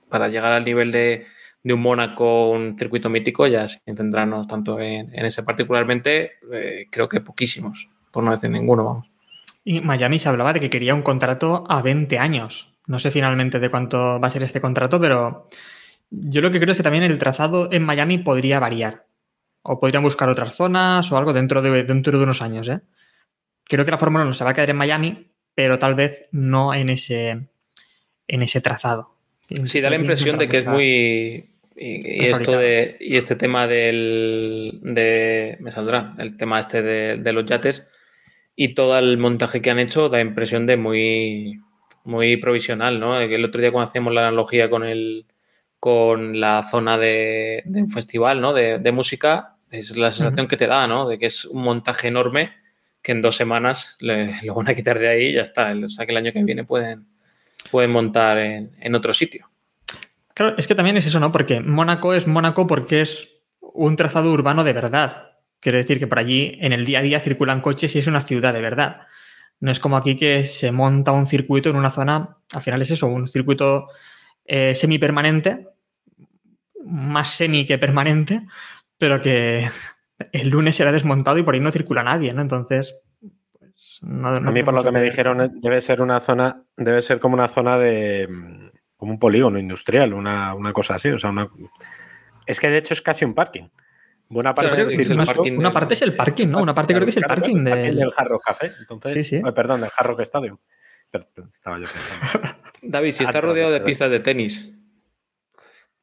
[0.10, 1.28] para llegar al nivel de,
[1.68, 6.88] de un Mónaco, un circuito mítico, ya sin centrarnos tanto en, en ese particularmente, eh,
[6.90, 9.12] creo que poquísimos, por no decir ninguno, vamos.
[9.64, 12.74] Y Miami se hablaba de que quería un contrato a 20 años.
[12.88, 15.50] No sé finalmente de cuánto va a ser este contrato, pero
[16.10, 19.06] yo lo que creo es que también el trazado en Miami podría variar.
[19.64, 22.70] O podrían buscar otras zonas o algo dentro de, dentro de unos años.
[22.70, 22.80] ¿eh?
[23.66, 26.74] Creo que la Fórmula 1 se va a quedar en Miami, pero tal vez no
[26.74, 27.50] en ese,
[28.26, 29.18] en ese trazado.
[29.66, 33.68] Sí, da la impresión de que es muy, y, y esto de, y este tema
[33.68, 34.80] del.
[34.82, 37.86] De, me saldrá, el tema este de, de, los yates
[38.56, 41.62] y todo el montaje que han hecho da impresión de muy,
[42.04, 43.20] muy provisional, ¿no?
[43.20, 45.26] El otro día cuando hacíamos la analogía con el
[45.80, 48.54] con la zona de, de un festival, ¿no?
[48.54, 50.50] De, de, música, es la sensación uh -huh.
[50.50, 51.08] que te da, ¿no?
[51.08, 52.54] De que es un montaje enorme
[53.04, 55.74] que en dos semanas le, lo van a quitar de ahí y ya está.
[55.74, 57.06] O sea que el año que viene pueden,
[57.70, 59.48] pueden montar en, en otro sitio.
[60.38, 61.32] Claro, es que también es eso, ¿no?
[61.32, 65.32] Porque Mónaco es Mónaco porque es un trazado urbano de verdad.
[65.60, 68.22] Quiere decir que por allí en el día a día circulan coches y es una
[68.22, 69.08] ciudad de verdad.
[69.60, 72.92] No es como aquí que se monta un circuito en una zona, al final es
[72.92, 73.88] eso, un circuito
[74.46, 75.70] eh, semipermanente,
[76.86, 78.46] más semi que permanente,
[79.00, 79.68] pero que
[80.34, 82.44] el lunes será desmontado y por ahí no circula nadie, ¿no?
[82.44, 82.96] Entonces,
[83.58, 87.02] pues, no, no a mí por lo que me dijeron debe ser una zona, debe
[87.02, 88.28] ser como una zona de
[88.98, 91.10] como un polígono industrial, una, una cosa así.
[91.10, 91.50] O sea, una...
[92.46, 93.70] Es que de hecho es casi un parking.
[94.30, 96.62] Buena parte, claro, parking una parte es el parking, ¿no?
[96.62, 97.76] Una parte creo que es el parking, de...
[97.76, 97.96] del...
[97.96, 98.72] del Hard Rock Café.
[98.80, 99.42] Entonces, sí, sí.
[99.56, 100.58] Perdón, del Hard Rock Stadium.
[101.10, 102.58] Pero, pero estaba yo pensando.
[102.82, 104.76] David, si está rodeado de pistas de tenis.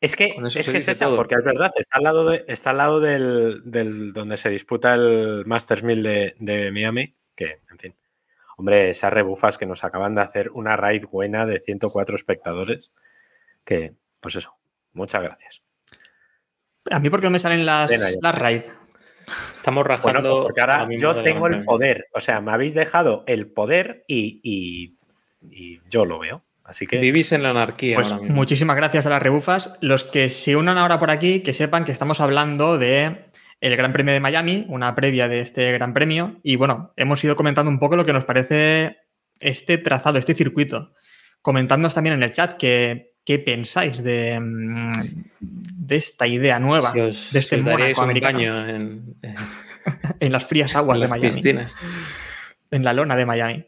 [0.01, 1.17] Es que es, que es esa, todo.
[1.17, 4.95] porque es verdad, está al lado, de, está al lado del, del donde se disputa
[4.95, 7.95] el Masters 1000 de, de Miami, que, en fin,
[8.57, 12.93] Hombre, esas rebufas que nos acaban de hacer una raid buena de 104 espectadores.
[13.65, 14.55] Que, pues eso,
[14.93, 15.63] muchas gracias.
[16.91, 17.91] A mí, porque no me salen las,
[18.21, 18.63] las raid?
[19.53, 20.21] Estamos rajando.
[20.21, 22.09] Bueno, porque ahora yo tengo el poder.
[22.13, 24.97] O sea, me habéis dejado el poder y, y,
[25.51, 26.45] y yo lo veo.
[26.63, 26.99] Así que.
[26.99, 27.97] Vivís en la anarquía.
[27.97, 29.77] Pues muchísimas gracias a las rebufas.
[29.81, 33.27] Los que se unan ahora por aquí, que sepan que estamos hablando de
[33.61, 36.41] el Gran Premio de Miami, una previa de este Gran Premio.
[36.43, 38.99] Y bueno, hemos ido comentando un poco lo que nos parece
[39.41, 40.93] este trazado, este circuito.
[41.43, 44.39] Comentándonos también en el chat que, qué pensáis de,
[45.41, 48.41] de, esta idea nueva, si os, de este si Mónaco americano.
[48.41, 49.35] En, en...
[50.21, 51.35] en, las frías aguas en de las Miami.
[51.35, 51.79] Piscinas.
[52.71, 53.67] En la lona de Miami.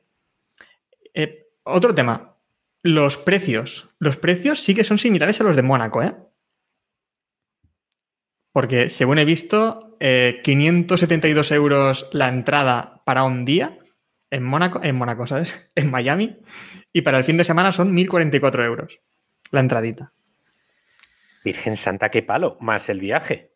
[1.15, 2.37] Eh, otro tema.
[2.83, 3.89] Los precios.
[3.99, 6.15] Los precios sí que son similares a los de Mónaco, ¿eh?
[8.57, 13.77] Porque según he visto, eh, 572 euros la entrada para un día
[14.31, 15.71] en Mónaco, en Mónaco, ¿sabes?
[15.75, 16.39] En Miami.
[16.91, 18.99] Y para el fin de semana son 1.044 euros
[19.51, 20.15] la entradita.
[21.45, 23.51] Virgen Santa, qué palo, más el viaje.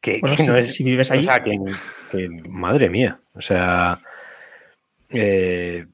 [0.00, 1.18] Que, Bueno, que si- no es, si vives ahí.
[1.18, 1.54] O sea, que,
[2.10, 3.20] que- madre mía.
[3.34, 4.00] O sea,
[5.10, 5.84] eh,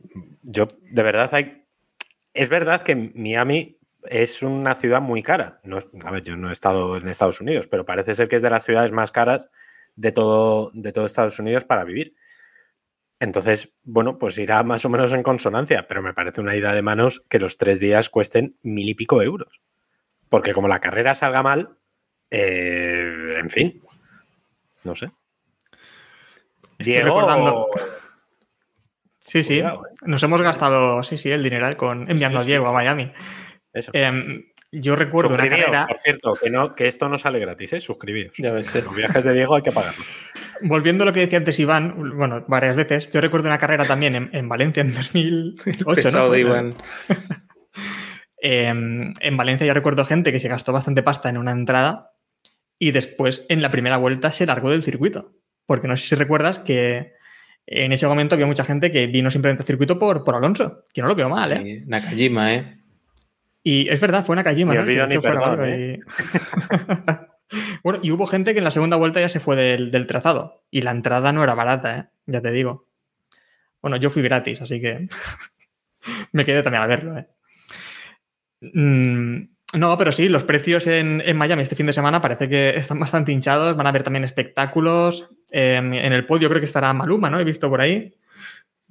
[0.45, 1.65] yo de verdad hay.
[2.35, 5.61] Es verdad que Miami es una ciudad muy cara.
[5.65, 8.43] No, a ver, yo no he estado en Estados Unidos, pero parece ser que es
[8.43, 9.51] de las ciudades más caras
[9.97, 12.15] de todo, de todo Estados Unidos para vivir.
[13.19, 16.81] Entonces, bueno, pues irá más o menos en consonancia, pero me parece una ida de
[16.81, 19.61] manos que los tres días cuesten mil y pico euros.
[20.31, 21.77] Porque como la carrera salga mal,
[22.31, 23.83] eh, en fin,
[24.85, 25.11] no sé.
[26.79, 27.67] Estoy Diego, recordando.
[29.19, 29.57] Sí, sí.
[29.61, 29.95] Cuidado, eh.
[30.07, 32.71] Nos hemos gastado, sí, sí, el dineral con enviando Sí, a Diego sí.
[32.71, 33.13] a Miami.
[33.73, 33.91] Eso.
[33.95, 35.87] Em, yo recuerdo una carrera.
[35.87, 37.81] por cierto, que, no, que esto no sale gratis, ¿eh?
[37.81, 38.33] Suscribíos.
[38.39, 38.73] Ya ves.
[38.85, 40.07] Los viajes de Diego hay que pagarlos.
[40.63, 44.15] Volviendo a lo que decía antes Iván, bueno, varias veces, yo recuerdo una carrera también
[44.15, 46.11] en, en Valencia en 2008.
[46.13, 46.37] ¿no?
[46.37, 46.75] Iván.
[48.43, 52.13] Em, en Valencia yo recuerdo gente que se gastó bastante pasta en una entrada
[52.79, 55.35] y después en la primera vuelta se largó del circuito.
[55.67, 57.13] Porque no sé si recuerdas que
[57.67, 61.03] en ese momento había mucha gente que vino simplemente al circuito por, por Alonso, que
[61.03, 61.61] no lo veo mal, ¿eh?
[61.69, 62.80] Y Nakajima, ¿eh?
[63.63, 64.85] Y es verdad, fue una Kajima, Ni ¿no?
[64.85, 66.01] El que ni fuera perdón, algo y-
[67.85, 70.65] bueno, y hubo gente que en la segunda vuelta ya se fue del, del trazado.
[70.71, 72.05] Y la entrada no era barata, ¿eh?
[72.27, 72.87] Ya te digo.
[73.83, 75.09] Bueno, yo fui gratis, así que
[76.33, 77.27] me quedé también a verlo, ¿eh?
[78.63, 82.71] Mm, no, pero sí, los precios en, en Miami este fin de semana parece que
[82.71, 83.77] están bastante hinchados.
[83.77, 85.31] Van a haber también espectáculos.
[85.51, 87.39] Eh, en el podio creo que estará Maluma, ¿no?
[87.41, 88.15] He visto por ahí.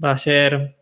[0.04, 0.78] Va a ser.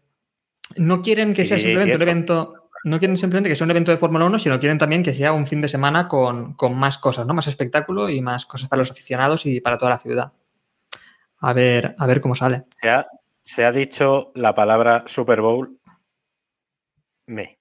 [0.76, 2.54] No quieren que sea simplemente un evento.
[2.84, 5.34] No quieren simplemente que sea un evento de Fórmula 1, sino quieren también que sea
[5.34, 7.34] un fin de semana con, con más cosas, ¿no?
[7.34, 10.32] Más espectáculo y más cosas para los aficionados y para toda la ciudad.
[11.40, 12.64] A ver, a ver cómo sale.
[12.72, 13.08] Se ha,
[13.42, 15.78] se ha dicho la palabra Super Bowl.
[17.26, 17.58] Me.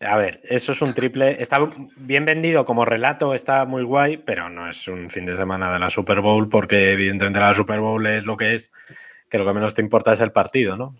[0.00, 1.42] A ver, eso es un triple.
[1.42, 1.58] Está
[1.96, 5.78] bien vendido como relato, está muy guay, pero no es un fin de semana de
[5.78, 8.70] la Super Bowl, porque evidentemente la Super Bowl es lo que es,
[9.28, 10.94] que lo que menos te importa es el partido, ¿no?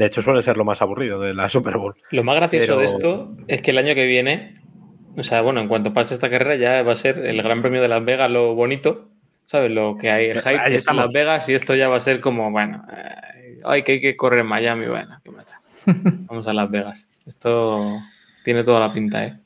[0.00, 1.94] De hecho, suele ser lo más aburrido de la Super Bowl.
[2.10, 4.54] Lo más gracioso Pero- de esto es que el año que viene,
[5.14, 7.82] o sea, bueno, en cuanto pase esta carrera ya va a ser el Gran Premio
[7.82, 9.10] de Las Vegas lo bonito,
[9.44, 9.70] ¿sabes?
[9.70, 10.96] Lo que hay, el hype en.
[10.96, 14.16] Las Vegas y esto ya va a ser como, bueno, eh, ay, que hay que
[14.16, 15.60] correr en Miami, bueno, qué mata.
[15.84, 17.10] Vamos a Las Vegas.
[17.26, 18.00] Esto
[18.42, 19.36] tiene toda la pinta, ¿eh?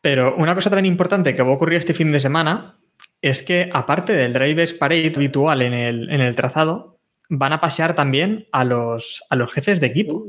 [0.00, 2.78] Pero una cosa también importante que va a ocurrir este fin de semana
[3.20, 6.91] es que, aparte del Drivers Parade habitual en el, en el trazado,
[7.34, 10.26] van a pasear también a los, a los jefes de equipo.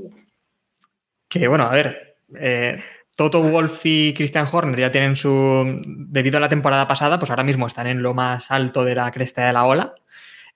[1.28, 2.82] Que, bueno, a ver, eh,
[3.16, 5.82] Toto Wolf y Christian Horner ya tienen su.
[5.86, 9.12] Debido a la temporada pasada, pues ahora mismo están en lo más alto de la
[9.12, 9.96] cresta de la ola,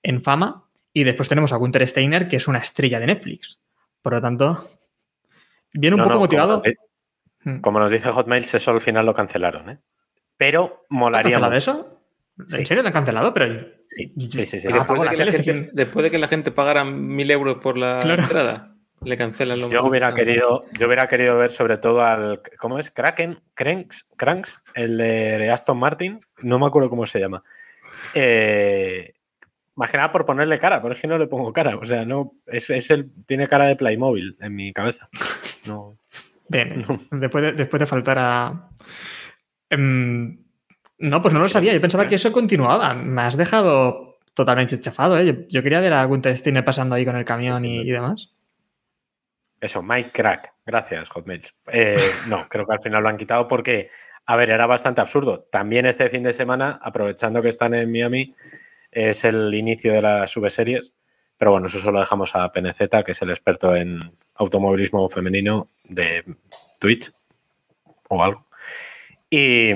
[0.02, 0.64] en fama.
[0.92, 3.58] Y después tenemos a Gunther Steiner, que es una estrella de Netflix.
[4.00, 4.64] Por lo tanto,
[5.74, 6.62] viene un No, poco no, motivado.
[6.62, 6.88] Como,
[7.44, 7.60] Hmm.
[7.60, 9.78] como nos dice Hotmail, eso al final lo cancelaron, ¿eh?
[10.36, 11.97] Pero ¿Han molaría cancelado mucho.
[12.46, 12.60] Sí.
[12.60, 13.34] ¿En serio lo han cancelado?
[13.34, 14.60] Pero Sí, sí, sí.
[14.60, 14.68] sí.
[14.72, 17.98] Después de, que la gente, después de que la gente pagara mil euros por la
[18.00, 18.22] Claro.
[18.22, 22.78] entrada, le cancelan lo Yo hubiera querido, yo hubiera querido ver sobre todo al, ¿cómo
[22.78, 22.90] es?
[22.90, 27.42] Kraken, Cranks, Cranks, el de Aston Martin, no me acuerdo cómo se llama.
[28.14, 29.14] Eh,
[29.74, 32.04] más que nada por ponerle cara, pero es que no le pongo cara, o sea,
[32.04, 35.08] no, es, es el, tiene cara de Playmobil en mi cabeza.
[35.66, 35.96] No,
[36.48, 38.70] Bien, después de, después de faltar a.
[39.70, 40.38] Em,
[40.98, 41.72] no, pues no lo sabía.
[41.72, 42.94] Yo pensaba que eso continuaba.
[42.94, 45.18] Me has dejado totalmente chafado.
[45.18, 45.26] ¿eh?
[45.26, 48.32] Yo, yo quería ver a Gunther Steiner pasando ahí con el camión y, demás.
[49.60, 50.52] Eso, Mike Crack.
[50.66, 51.54] Gracias, Hotmails.
[51.68, 51.96] Eh,
[52.28, 53.90] no, creo que al final lo han quitado porque,
[54.26, 55.40] a ver, era bastante absurdo.
[55.50, 58.34] También este fin de semana, aprovechando que están en Miami,
[58.90, 60.94] es el inicio de las subseries.
[61.36, 64.00] Pero bueno, eso solo dejamos a PNZ, que es el experto en
[64.34, 66.24] automovilismo femenino de
[66.80, 67.12] Twitch
[68.08, 68.46] o algo.
[69.30, 69.72] Y.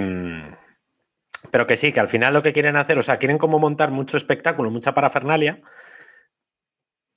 [1.50, 3.90] Pero que sí, que al final lo que quieren hacer, o sea, quieren como montar
[3.90, 5.60] mucho espectáculo, mucha parafernalia,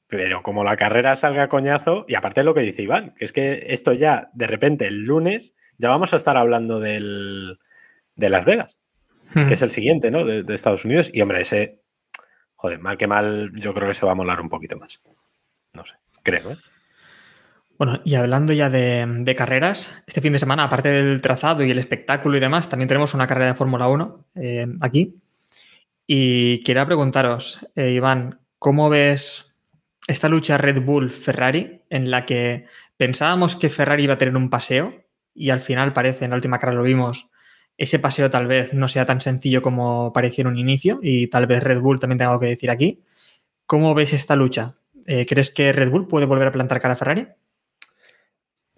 [0.08, 3.32] pero como la carrera salga coñazo, y aparte de lo que dice Iván, que es
[3.32, 7.60] que esto ya, de repente, el lunes, ya vamos a estar hablando del,
[8.16, 8.78] de Las Vegas,
[9.34, 10.24] que es el siguiente, ¿no?
[10.24, 11.10] De, de Estados Unidos.
[11.14, 11.82] Y hombre, ese,
[12.56, 15.02] joder, mal que mal, yo creo que se va a molar un poquito más.
[15.74, 16.58] No sé, creo, ¿eh?
[17.78, 21.78] Bueno, y hablando ya de, carreras, este fin de semana, aparte del trazado y el
[21.78, 25.16] espectáculo y demás, también tenemos una carrera de Fórmula 1 eh, aquí.
[26.08, 29.54] Y quería preguntaros, eh, Iván, ¿cómo ves
[30.08, 34.94] esta lucha Red Bull-Ferrari en la que pensábamos que Ferrari iba a tener un paseo
[35.34, 37.28] y al final parece, en la última carrera lo vimos,
[37.78, 41.46] ese paseo tal vez no sea tan sencillo como parecía en un inicio y tal
[41.46, 43.04] vez Red Bull también tenga algo que decir aquí.
[43.66, 44.76] ¿Cómo ves esta lucha?
[45.08, 47.28] Eh, ¿Crees que Red Bull puede volver a plantar cara a Ferrari?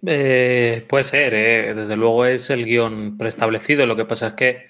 [0.10, 1.74] Eh, puede ser, eh.
[1.74, 3.86] desde luego es el guion preestablecido.
[3.86, 4.68] Lo que pasa es que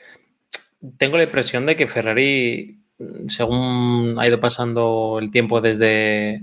[0.97, 2.81] tengo la impresión de que Ferrari,
[3.27, 6.41] según ha ido pasando el tiempo desde,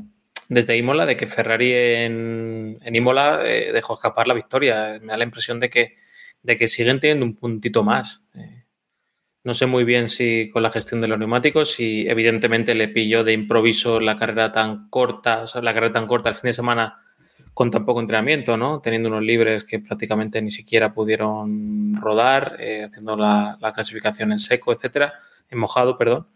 [0.48, 4.98] desde Imola, de que Ferrari en, Imola dejó escapar la victoria.
[5.00, 5.96] Me da la impresión de que
[6.44, 8.22] de que siguen teniendo un puntito más.
[8.35, 8.64] Eh,
[9.42, 13.24] no sé muy bien si con la gestión de los neumáticos, si evidentemente le pilló
[13.24, 16.52] de improviso la carrera tan corta, o sea, la carrera tan corta el fin de
[16.52, 17.04] semana
[17.55, 18.81] con tan poco entrenamiento, ¿no?
[18.81, 24.73] Teniendo unos libres que prácticamente ni siquiera pudieron rodar, eh, haciendo la, clasificación en seco,
[24.73, 25.14] etcétera,
[25.49, 26.27] en mojado, perdón.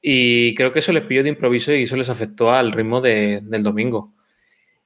[0.00, 3.62] Y creo que eso les pilló de improviso y eso les afectó al ritmo del
[3.62, 4.14] domingo.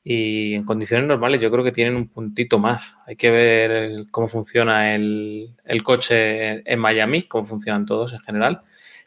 [0.02, 2.96] Y en condiciones normales yo creo que tienen un puntito más.
[3.06, 8.62] Hay que ver cómo funciona el, coche en Miami, cómo funcionan todos en general.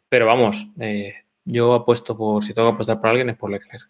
[0.10, 3.90] Pero vamos, eh, yo apuesto por, si tengo que apostar por alguien, es por Leclerc.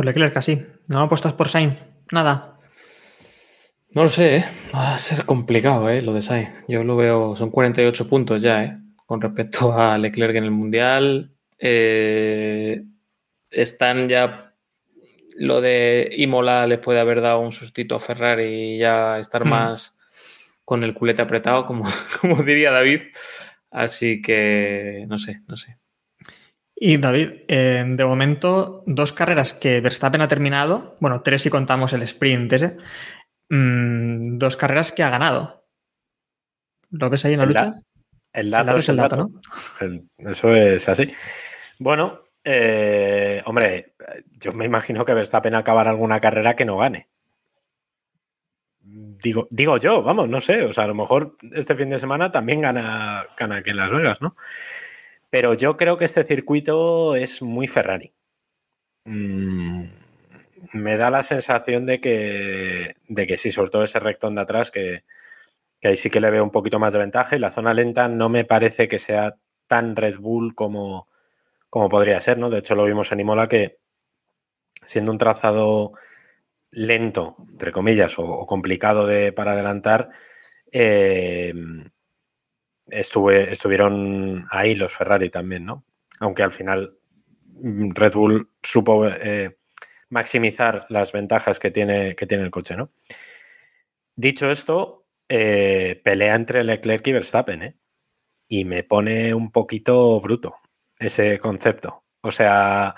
[0.00, 0.64] Por Leclerc, casi.
[0.88, 1.84] ¿No apuestas por Sainz?
[2.10, 2.56] Nada.
[3.92, 4.44] No lo sé, ¿eh?
[4.74, 6.00] va a ser complicado ¿eh?
[6.00, 6.64] lo de Sainz.
[6.68, 8.78] Yo lo veo, son 48 puntos ya, ¿eh?
[9.04, 11.34] con respecto a Leclerc en el Mundial.
[11.58, 12.82] Eh,
[13.50, 14.54] están ya
[15.36, 19.50] lo de Imola les puede haber dado un sustito a Ferrari y ya estar hmm.
[19.50, 19.98] más
[20.64, 21.84] con el culete apretado, como,
[22.22, 23.02] como diría David.
[23.70, 25.79] Así que no sé, no sé.
[26.82, 31.92] Y David, eh, de momento, dos carreras que Verstappen ha terminado, bueno, tres si contamos
[31.92, 32.78] el sprint ese,
[33.50, 35.66] mm, dos carreras que ha ganado.
[36.88, 37.74] ¿Lo ves ahí en la lucha?
[38.32, 40.30] el dato, es el dato, ¿no?
[40.30, 41.12] eso es así.
[41.78, 43.92] Bueno, eh, hombre,
[44.38, 47.10] yo me imagino que Verstappen acabará alguna carrera que no gane.
[48.80, 50.62] Digo, digo yo, vamos, no sé.
[50.62, 53.92] O sea, a lo mejor este fin de semana también gana, gana aquí en Las
[53.92, 54.34] Vegas, ¿no?
[55.30, 58.12] Pero yo creo que este circuito es muy Ferrari.
[59.04, 59.84] Mm,
[60.72, 64.70] me da la sensación de que, de que sí, sobre todo ese rectón de atrás,
[64.70, 65.04] que,
[65.80, 67.36] que ahí sí que le veo un poquito más de ventaja.
[67.36, 71.08] Y la zona lenta no me parece que sea tan Red Bull como,
[71.70, 72.50] como podría ser, ¿no?
[72.50, 73.78] De hecho, lo vimos en Imola que
[74.84, 75.92] siendo un trazado
[76.70, 80.10] lento, entre comillas, o, complicado de, para adelantar,
[80.72, 81.52] eh,
[82.90, 85.84] estuvieron ahí los Ferrari también, ¿no?
[86.18, 86.96] Aunque al final
[87.46, 89.56] mm, Red Bull supo eh,
[90.08, 92.90] maximizar las ventajas que tiene, que tiene el coche, ¿no?
[94.16, 97.76] Dicho esto, eh, pelea entre Leclerc y Verstappen, ¿eh?
[98.48, 100.56] Y me pone un poquito bruto
[100.98, 102.04] ese concepto.
[102.20, 102.96] O sea,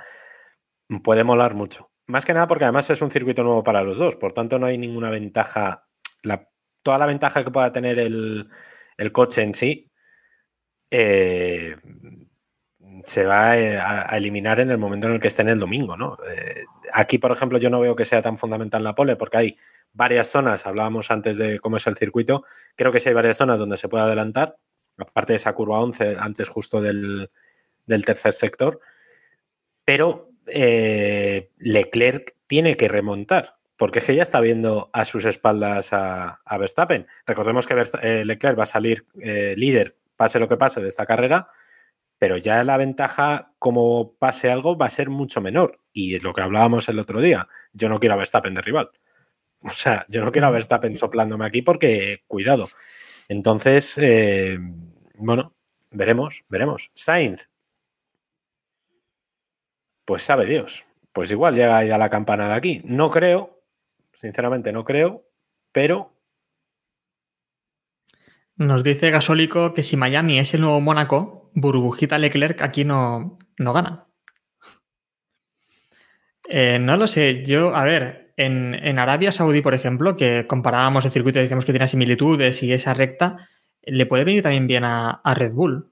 [1.04, 1.90] puede molar mucho.
[2.06, 4.66] Más que nada porque además es un circuito nuevo para los dos, por tanto no
[4.66, 5.86] hay ninguna ventaja.
[6.82, 8.48] Toda la ventaja que pueda tener el,
[9.10, 9.90] coche en sí
[10.94, 11.74] eh,
[13.04, 15.96] se va eh, a, eliminar en el momento en el que esté en el domingo.
[15.96, 16.18] ¿no?
[16.28, 19.58] Eh, aquí, por ejemplo, yo no veo que sea tan fundamental la pole porque hay
[19.94, 22.44] varias zonas, hablábamos antes de cómo es el circuito,
[22.76, 24.58] creo que sí hay varias zonas donde se puede adelantar,
[24.98, 27.30] aparte de esa curva 11, antes justo del,
[27.86, 28.80] tercer sector,
[29.84, 36.38] pero Leclerc tiene que remontar, porque es que ya está viendo a sus espaldas a,
[36.56, 37.04] Verstappen.
[37.26, 41.04] Recordemos que eh, Leclerc va a salir eh, líder, pase lo que pase de esta
[41.04, 41.48] carrera,
[42.16, 45.80] pero ya la ventaja, como pase algo, va a ser mucho menor.
[45.92, 48.92] Y lo que hablábamos el otro día, yo no quiero a Verstappen de rival.
[49.64, 52.68] O sea, yo no quiero a Verstappen soplándome aquí porque, cuidado.
[53.26, 53.98] Entonces,
[55.16, 55.56] bueno,
[55.90, 56.92] veremos, veremos.
[56.94, 57.48] Sainz,
[60.04, 60.84] pues sabe Dios.
[61.12, 62.80] Pues igual llega ya la campana de aquí.
[62.84, 63.51] No creo,
[64.22, 65.24] sinceramente no creo,
[65.72, 66.16] pero.
[68.56, 73.72] Nos dice Gasólico que si Miami es el nuevo Mónaco, burbujita Leclerc aquí no, no
[73.72, 74.06] gana.
[76.48, 77.42] Eh, no lo sé.
[77.44, 81.72] Yo, a ver, en, Arabia Saudí, por ejemplo, que comparábamos el circuito y decíamos que
[81.72, 83.48] tiene similitudes y esa recta,
[83.82, 85.90] le puede venir también bien a, Red Bull.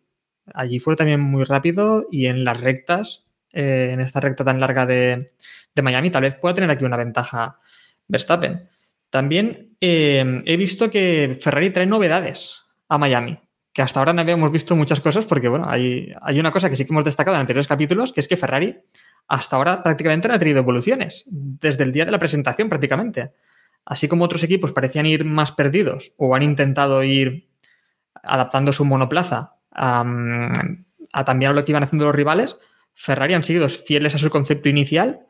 [0.54, 4.86] Allí fue también muy rápido y en las rectas eh, en esta recta tan larga
[4.86, 5.32] de,
[5.82, 7.58] Miami, tal vez pueda tener aquí una ventaja
[8.10, 8.68] Verstappen.
[9.10, 13.38] También eh, he visto que Ferrari trae novedades a Miami,
[13.72, 16.76] que hasta ahora no habíamos visto muchas cosas porque, bueno, hay, hay una cosa que
[16.76, 18.78] sí que hemos destacado en anteriores capítulos, que es que Ferrari
[19.28, 23.32] hasta ahora prácticamente no ha tenido evoluciones, desde el día de la presentación prácticamente.
[23.84, 27.48] Así como otros equipos parecían ir más perdidos o han intentado ir
[28.22, 30.04] adaptando su monoplaza a,
[31.12, 32.56] a también lo que iban haciendo los rivales,
[32.94, 35.20] Ferrari han sido fieles a su concepto inicial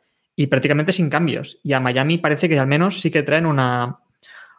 [0.40, 1.60] y prácticamente sin cambios.
[1.62, 3.98] Y a Miami parece que al menos sí que traen una,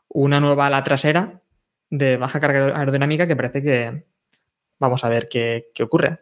[0.10, 1.40] una nueva ala trasera
[1.90, 4.06] de baja carga aerodinámica que parece que
[4.78, 6.20] vamos a ver qué, qué ocurre.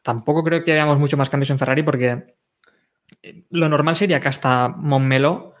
[0.00, 2.36] Tampoco creo que veamos mucho más cambios en Ferrari porque
[3.50, 5.56] lo normal sería que hasta Montmeló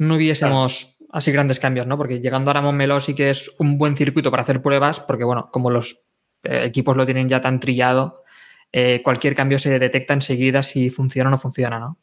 [0.00, 1.96] no viésemos así grandes cambios, ¿no?
[1.96, 5.22] Porque llegando ahora a Montmeló sí que es un buen circuito para hacer pruebas, porque
[5.22, 6.06] bueno, como los
[6.42, 8.24] eh, equipos lo tienen ya tan trillado,
[8.72, 11.98] eh, cualquier cambio se detecta enseguida si funciona o no funciona, ¿no?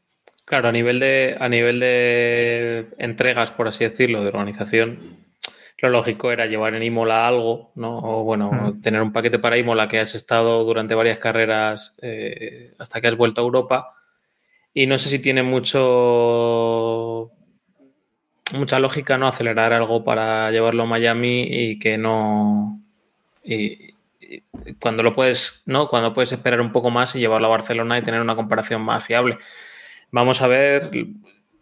[0.45, 4.99] Claro, a nivel de, a nivel de entregas, por así decirlo, de organización,
[5.79, 7.97] lo lógico era llevar en Imola algo, ¿no?
[7.99, 8.81] O bueno, Mm.
[8.81, 13.17] tener un paquete para Imola que has estado durante varias carreras eh, hasta que has
[13.17, 13.93] vuelto a Europa.
[14.73, 17.31] Y no sé si tiene mucho
[18.53, 22.79] mucha lógica no acelerar algo para llevarlo a Miami y que no
[23.43, 24.43] y, y
[24.79, 28.03] cuando lo puedes no cuando puedes esperar un poco más y llevarlo a Barcelona y
[28.03, 29.37] tener una comparación más fiable
[30.13, 30.89] vamos a ver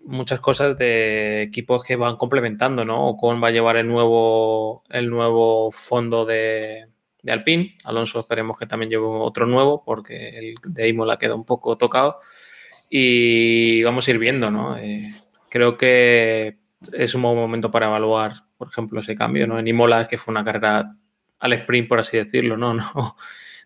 [0.04, 5.10] muchas cosas de equipos que van complementando no Ocon va a llevar el nuevo el
[5.10, 6.86] nuevo fondo de,
[7.24, 11.46] de Alpine Alonso esperemos que también lleve otro nuevo porque el de Imola queda un
[11.46, 12.20] poco tocado
[12.88, 15.16] y vamos a ir viendo no eh,
[15.50, 16.62] creo que
[16.94, 19.60] es un buen momento para evaluar, por ejemplo, ese cambio, ¿no?
[19.60, 20.96] En Imola es que fue una carrera
[21.40, 22.74] al sprint, por así decirlo, ¿no?
[22.96, 23.16] No,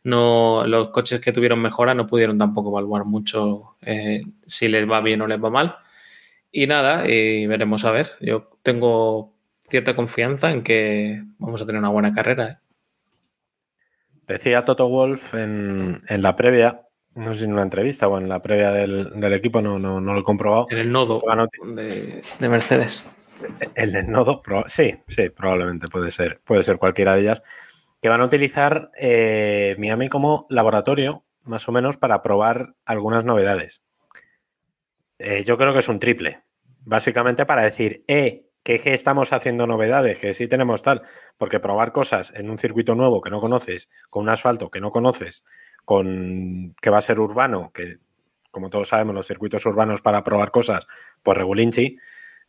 [0.06, 5.02] no los coches que tuvieron mejora no pudieron tampoco evaluar mucho eh, si les va
[5.02, 5.78] bien o les va mal.
[6.52, 8.12] Y nada, y veremos a ver.
[8.22, 9.34] Yo tengo
[9.68, 12.48] cierta confianza en que vamos a tener una buena carrera.
[12.48, 12.58] ¿eh?
[14.28, 16.84] Decía Toto Wolf en, en, la previa,
[17.16, 20.00] no sé si en una entrevista o en la previa del, del equipo, no, no,
[20.00, 20.68] no, lo he comprobado.
[20.70, 21.20] En el nodo
[21.76, 23.04] de, de, Mercedes.
[23.74, 27.44] En el nodo, sí, sí, probablemente puede ser, puede ser cualquiera de ellas.
[28.06, 33.82] Que van a utilizar eh, Miami como laboratorio, más o menos, para probar algunas novedades.
[35.18, 36.44] Eh, yo creo que es un triple.
[36.82, 41.02] Básicamente para decir, eh, que, que estamos haciendo novedades, que sí tenemos tal.
[41.40, 44.92] Porque probar cosas en un circuito nuevo que no conoces, con un asfalto que no
[44.92, 45.44] conoces,
[45.84, 47.98] con que va a ser urbano, que
[48.52, 50.86] como todos sabemos, los circuitos urbanos para probar cosas,
[51.24, 51.98] pues regulinchi,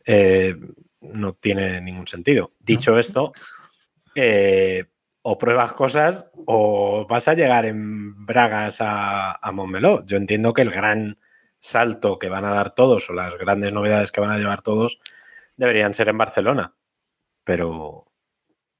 [0.05, 0.55] eh,
[1.01, 2.51] no tiene ningún sentido.
[2.63, 3.31] Dicho esto,
[4.13, 4.85] eh,
[5.29, 10.05] o pruebas cosas o vas a llegar en bragas a, a Montmeló.
[10.05, 11.19] Yo entiendo que el gran
[11.59, 15.01] salto que van a dar todos o las grandes novedades que van a llevar todos
[15.57, 16.75] deberían ser en Barcelona.
[17.43, 18.05] Pero,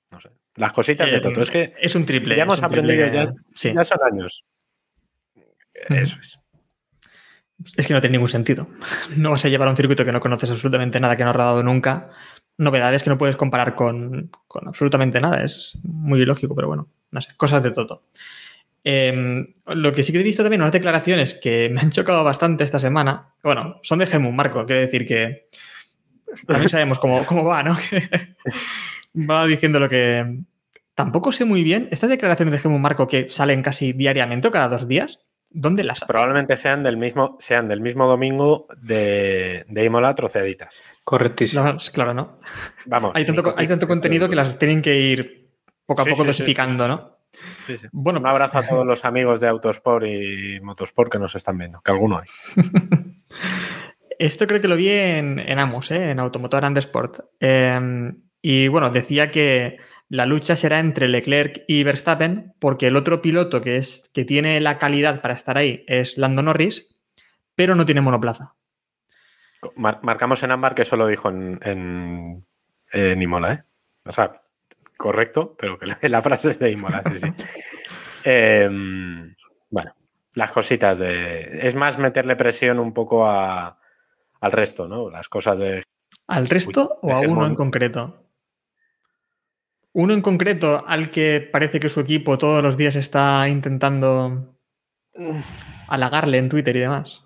[0.10, 0.30] no sé.
[0.56, 1.42] Las cositas eh, de Toto.
[1.42, 2.38] Es que es un triple.
[2.38, 3.74] Ya hemos aprendido, triple, ya, sí.
[3.74, 4.46] ya, son años.
[5.90, 6.40] Eso es.
[7.76, 8.70] Es que no tiene ningún sentido.
[9.18, 11.36] No vas a llevar a un circuito que no conoces absolutamente nada, que no has
[11.36, 12.10] rodado nunca.
[12.58, 15.44] Novedades que no puedes comparar con, con absolutamente nada.
[15.44, 18.04] Es muy ilógico, pero bueno, no sé, cosas de todo.
[18.90, 22.64] Eh, lo que sí que he visto también, unas declaraciones que me han chocado bastante
[22.64, 23.34] esta semana.
[23.44, 25.50] Bueno, son de Gemún Marco, quiere decir que
[26.46, 27.78] también sabemos cómo, cómo va, ¿no?
[29.14, 30.42] va diciendo lo que.
[30.96, 31.90] Tampoco sé muy bien.
[31.92, 35.20] Estas declaraciones de Gemún Marco que salen casi diariamente o cada dos días,
[35.50, 36.08] ¿dónde las hace?
[36.08, 40.84] Probablemente sean del mismo, sean del mismo domingo de, de Imola troceaditas.
[41.04, 41.64] Correctísimo.
[41.64, 42.40] No, claro, ¿no?
[42.86, 43.12] Vamos.
[43.16, 45.52] hay tanto, hay tanto contenido que las tienen que ir
[45.86, 47.18] poco a Sí, poco sí, dosificando, sí, sí, ¿no?
[47.66, 47.88] Sí, sí.
[47.92, 51.82] Bueno, Un abrazo a todos los amigos de Autosport y Motosport que nos están viendo,
[51.82, 52.28] que alguno hay.
[54.20, 56.12] Esto creo que lo vi en, en Amos, ¿eh?
[56.12, 57.20] en Automotor and Sport.
[57.40, 59.78] Eh, y bueno, decía que
[60.10, 64.60] la lucha será entre Leclerc y Verstappen, porque el otro piloto que, es, que tiene
[64.62, 66.96] la calidad para estar ahí es Lando Norris,
[67.56, 68.56] pero no tiene monoplaza.
[69.76, 72.46] Mar marcamos en ámbar que eso lo dijo en, en,
[72.92, 73.64] en, Imola, ¿eh?
[74.06, 74.42] O sea,
[74.96, 77.28] correcto, pero que la, la frase es de Imola, sí, sí.
[78.24, 78.70] eh,
[79.70, 79.96] bueno,
[80.34, 81.60] las cositas de.
[81.68, 83.80] Es más meterle presión un poco a,
[84.40, 85.10] al resto, ¿no?
[85.10, 85.84] Las cosas de.
[86.28, 88.27] ¿Al resto Uy, o a uno en concreto?
[89.98, 94.56] Uno en concreto al que parece que su equipo todos los días está intentando
[95.88, 97.24] halagarle en Twitter y demás.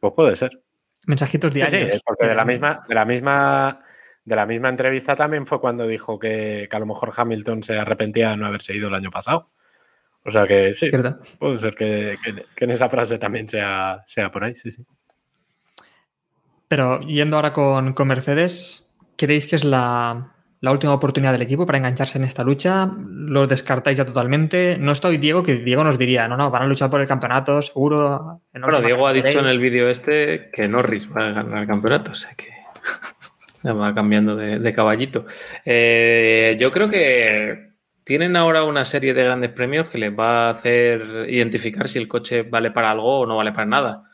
[0.00, 0.64] Pues puede ser.
[1.06, 1.92] Mensajitos diarios.
[1.92, 3.84] Sí, sí, porque de la misma, de la misma,
[4.24, 7.78] de la misma entrevista también fue cuando dijo que, que, a lo mejor Hamilton se
[7.78, 9.52] arrepentía de no haberse ido el año pasado.
[10.24, 11.20] O sea que sí, ¿Cierto?
[11.38, 14.84] puede ser que, que, que, en esa frase también sea, sea por ahí, sí, sí.
[16.66, 21.66] Pero yendo ahora con, con Mercedes, ¿creéis que es la, la, última oportunidad del equipo
[21.66, 22.90] para engancharse en esta lucha?
[22.98, 24.76] ¿Lo descartáis ya totalmente?
[24.78, 27.62] No estoy Diego, que Diego nos diría, no, no, van a luchar por el campeonato,
[27.62, 28.42] seguro.
[28.52, 32.12] Bueno, Diego ha dicho en el vídeo este que Norris va a ganar el campeonato,
[32.12, 32.48] o sea que
[33.68, 35.26] va cambiando de, de caballito.
[35.64, 37.70] Eh, yo creo que
[38.04, 42.08] tienen ahora una serie de grandes premios que les va a hacer identificar si el
[42.08, 44.04] coche vale para algo o no vale para nada.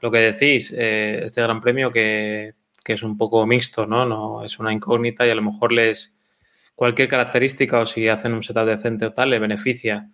[0.00, 4.06] Lo que decís, eh, este gran premio que, que es un poco mixto, ¿no?
[4.06, 6.14] No es una incógnita y a lo mejor les
[6.74, 10.10] cualquier característica o si hacen un setup decente o tal le beneficia.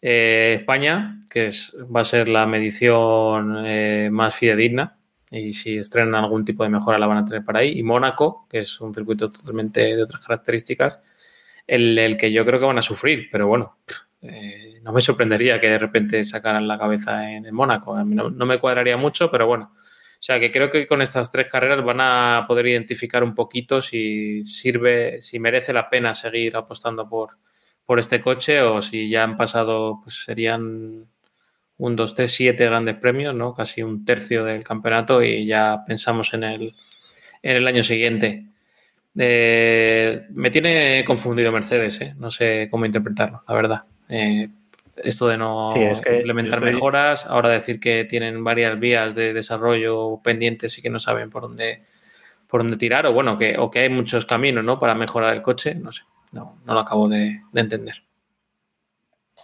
[0.00, 4.98] Eh, España, que es, va a ser la medición eh, más fidedigna
[5.30, 7.78] y si estrenan algún tipo de mejora la van a tener para ahí.
[7.78, 11.02] Y Mónaco, que es un circuito totalmente de otras características,
[11.66, 13.78] el, que yo creo que van a sufrir, pero bueno,
[14.22, 17.96] eh, no me sorprendería que de repente sacaran la cabeza en, Mónaco.
[17.96, 19.72] A mí no, me cuadraría mucho, pero bueno.
[20.24, 23.82] O sea, que creo que con estas tres carreras van a poder identificar un poquito
[23.82, 27.32] si sirve, si merece la pena seguir apostando por,
[27.84, 31.04] por este coche o si ya han pasado, pues serían
[31.76, 33.52] un 2, 3, 7 grandes premios, ¿no?
[33.52, 36.74] Casi un tercio del campeonato y ya pensamos en el,
[37.42, 38.46] en el año siguiente.
[39.18, 42.14] Eh, me tiene confundido Mercedes, ¿eh?
[42.16, 43.82] no sé cómo interpretarlo, la verdad.
[44.08, 44.48] Eh,
[44.96, 50.82] esto de no implementar mejoras, ahora decir que tienen varias vías de desarrollo pendientes y
[50.82, 51.82] que no saben por dónde,
[52.46, 54.78] por dónde tirar, o bueno, que, o que hay muchos caminos ¿no?
[54.78, 58.04] para mejorar el coche, no sé, no, no lo acabo de, de entender.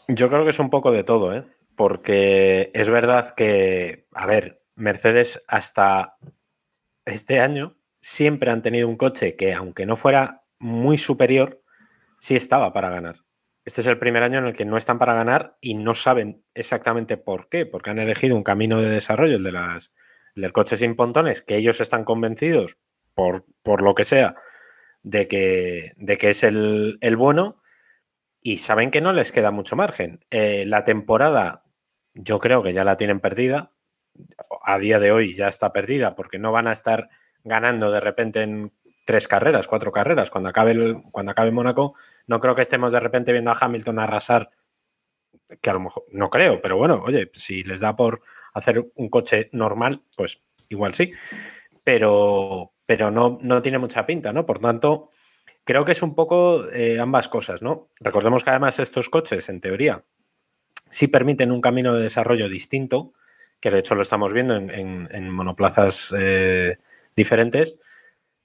[0.09, 1.45] Yo creo que es un poco de todo, ¿eh?
[1.77, 6.17] porque es verdad que, a ver, Mercedes hasta
[7.05, 11.63] este año siempre han tenido un coche que, aunque no fuera muy superior,
[12.19, 13.17] sí estaba para ganar.
[13.65, 16.43] Este es el primer año en el que no están para ganar y no saben
[16.55, 19.93] exactamente por qué, porque han elegido un camino de desarrollo, el de las,
[20.35, 22.79] del coche sin pontones, que ellos están convencidos,
[23.15, 24.37] por, por lo que sea,
[25.03, 27.61] de que, de que es el, bueno
[28.43, 30.25] y saben que no les queda mucho margen.
[30.31, 31.65] Eh, la temporada
[32.15, 33.73] yo creo que ya la tienen perdida.
[34.65, 37.09] A día de hoy ya está perdida porque no van a estar
[37.45, 38.73] ganando de repente en
[39.05, 40.31] tres carreras, cuatro carreras.
[40.31, 41.95] Cuando acabe, el, cuando acabe Mónaco,
[42.31, 44.51] no creo que estemos de repente viendo a Hamilton arrasar,
[45.61, 48.23] que a lo mejor no creo, pero bueno, oye, si les da por
[48.55, 51.11] hacer un coche normal, pues igual sí.
[51.83, 54.47] Pero, pero no, no tiene mucha pinta, ¿no?
[54.47, 55.11] Por tanto,
[55.65, 57.89] creo que es un poco eh, ambas cosas, ¿no?
[57.99, 60.05] Recordemos que además estos coches, en teoría,
[60.89, 63.13] sí permiten un camino de desarrollo distinto,
[63.59, 66.79] que de hecho lo estamos viendo en, monoplazas eh,
[67.17, 67.81] diferentes.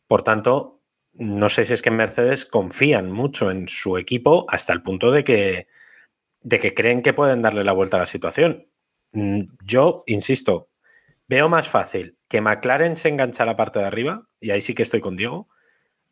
[0.07, 0.81] Por tanto,
[1.15, 5.11] no sé si es que en Mercedes confían mucho en su equipo hasta el punto
[5.11, 5.67] de que,
[6.41, 8.67] de que creen que pueden darle la vuelta a la situación.
[9.11, 10.69] Mm, yo, insisto,
[11.27, 14.73] veo más fácil que McLaren se enganche a la parte de arriba, y ahí sí
[14.73, 15.47] que estoy con Diego,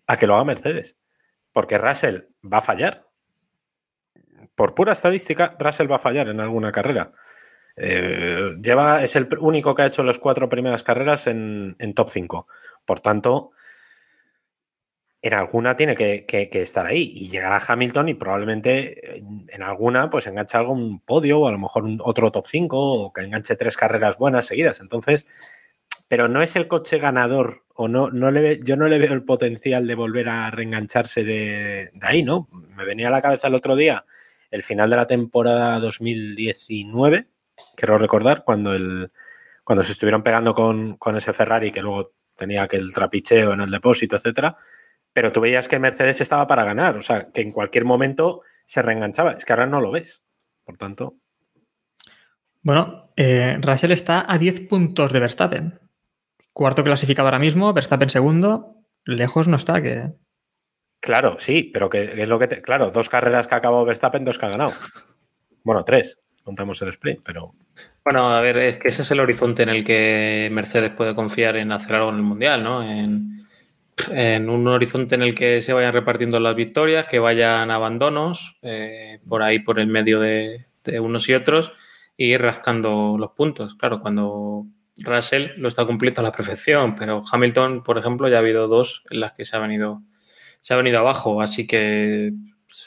[0.07, 0.97] a que lo haga Mercedes.
[1.51, 3.05] Porque Russell va a fallar.
[4.55, 7.11] Por pura estadística, Russell va a fallar en alguna carrera.
[7.75, 12.47] Eh, lleva, es el único que ha hecho las cuatro primeras carreras en, top 5.
[12.85, 13.51] Por tanto,
[15.23, 20.57] en alguna tiene que, estar ahí y llegará Hamilton y probablemente en alguna pues enganche
[20.57, 24.45] algún podio o a lo mejor otro top 5 o que enganche tres carreras buenas
[24.45, 24.81] seguidas.
[24.81, 25.25] Entonces,
[26.07, 29.23] pero no es el coche ganador o no, no le yo no le veo el
[29.23, 32.49] potencial de volver a reengancharse de, ahí, ¿no?
[32.51, 34.05] Me venía a la cabeza el otro día
[34.51, 37.27] el final de la temporada 2019
[37.75, 39.11] quiero recordar, cuando, el,
[39.63, 44.15] cuando se estuvieron pegando con, ese Ferrari que luego tenía aquel trapicheo en el depósito,
[44.15, 44.55] etcétera,
[45.13, 48.81] pero tú veías que Mercedes estaba para ganar, o sea, que en cualquier momento se
[48.81, 49.33] reenganchaba.
[49.33, 50.23] Es que ahora no lo ves.
[50.65, 51.15] Por tanto.
[52.63, 55.79] Bueno, eh, Russell está a 10 puntos de Verstappen.
[56.53, 58.77] Cuarto clasificado ahora mismo, Verstappen segundo.
[59.05, 60.13] Lejos no está, que.
[60.99, 62.61] Claro, sí, pero que, es lo que te.
[62.61, 64.71] Claro, dos carreras que ha acabado Verstappen, dos que ha ganado.
[65.63, 67.55] Bueno, tres contamos el sprint, pero...
[68.03, 71.55] Bueno, a ver, es que ese es el horizonte en el que Mercedes puede confiar
[71.55, 72.83] en hacer algo en el Mundial, ¿no?
[72.83, 73.47] En,
[74.09, 79.43] un horizonte en el que se vayan repartiendo las victorias, que vayan abandonos eh, por
[79.43, 80.65] ahí por el medio de,
[80.99, 81.73] unos y otros
[82.17, 83.75] y ir rascando los puntos.
[83.75, 84.65] Claro, cuando
[84.97, 89.03] Russell lo está cumpliendo a la perfección, pero Hamilton, por ejemplo, ya ha habido dos
[89.09, 90.01] en las que se ha venido,
[90.59, 92.33] se ha venido abajo, así que,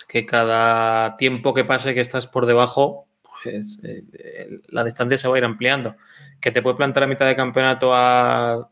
[0.09, 3.09] que cada tiempo que pase que estás por debajo,
[3.43, 5.97] pues, eh, eh, la distancia se va a ir ampliando.
[6.41, 8.71] Que te puede plantar a mitad de campeonato a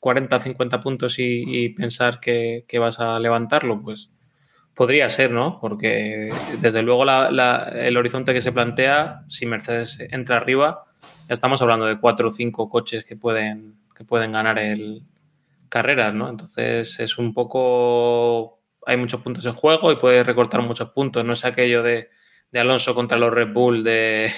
[0.00, 4.10] 40, 50 puntos y, pensar que, vas a levantarlo, pues
[4.74, 5.58] podría ser, ¿no?
[5.60, 6.30] Porque
[6.60, 10.84] desde luego el horizonte que se plantea, si Mercedes entra arriba,
[11.28, 15.02] ya estamos hablando de cuatro o cinco coches que pueden, que pueden ganar el
[15.68, 16.30] carreras, ¿no?
[16.30, 21.24] Entonces es un poco hay muchos puntos en juego y puede recortar muchos puntos.
[21.24, 22.08] No es aquello de
[22.50, 24.30] de Alonso contra los Red Bull de,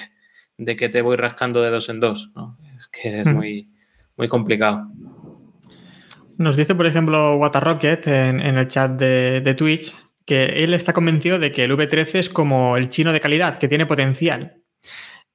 [0.57, 2.31] que te voy rascando de dos en dos.
[2.35, 2.57] ¿no?
[2.77, 3.69] Es que es muy,
[4.17, 4.89] muy complicado.
[6.37, 11.39] Nos dice, por ejemplo, Waterrocket en, en el chat de, Twitch que él está convencido
[11.39, 14.61] de que el V13 es como el chino de calidad, que tiene potencial.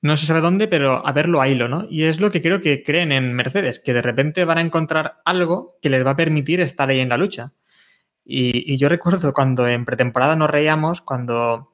[0.00, 1.86] no se sabe dónde, pero a verlo a hilo, ¿no?
[1.90, 5.20] Y es lo que creo que creen en Mercedes, que de repente van a encontrar
[5.24, 7.52] algo que les va a permitir estar ahí en la lucha.
[8.24, 11.72] Y, yo recuerdo cuando en pretemporada nos reíamos, cuando,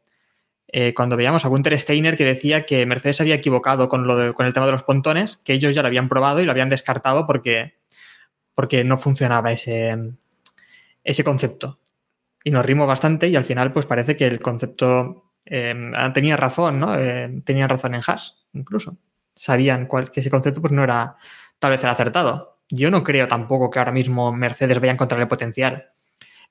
[0.69, 4.47] eh, cuando veíamos a Gunther Steiner que decía que Mercedes había equivocado con, lo con
[4.47, 7.27] el tema de los pontones, que ellos ya lo habían probado y lo habían descartado
[7.27, 7.79] porque,
[8.55, 9.97] porque no funcionaba ese,
[11.05, 11.79] ese concepto.
[12.45, 16.81] Y nos rimos bastante y al final pues parece que el concepto eh, tenía razón,
[16.81, 16.97] ¿no?
[16.99, 18.97] Eh, tenían razón en Haas, incluso.
[19.35, 21.17] Sabían cuál- que ese concepto pues no era
[21.59, 22.59] tal vez el acertado.
[22.69, 25.91] Yo no creo tampoco que ahora mismo Mercedes vaya a encontrar el potencial.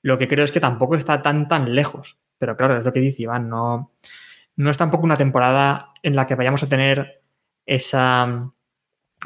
[0.02, 2.18] Lo que creo es que tampoco está tan tan lejos.
[2.38, 3.92] Pero claro, es lo que dice Iván, no,
[4.56, 7.22] no es tampoco una temporada en la que vayamos a tener
[7.66, 8.52] esa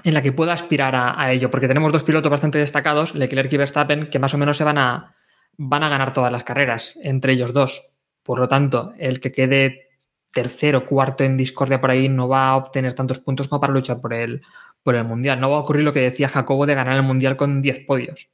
[0.04, 3.52] en la que pueda aspirar a, a ello, porque tenemos dos pilotos bastante destacados, Leclerc
[3.52, 5.14] y Verstappen, que más o menos se van a,
[5.56, 7.90] van a ganar todas las carreras entre ellos dos.
[8.22, 9.88] Por lo tanto, el que quede
[10.32, 14.00] tercero, cuarto en discordia por ahí no va a obtener tantos puntos como para luchar
[14.00, 14.42] por el,
[14.82, 15.40] por el Mundial.
[15.40, 18.28] No va a ocurrir lo que decía Jacobo de ganar el Mundial con 10 podios.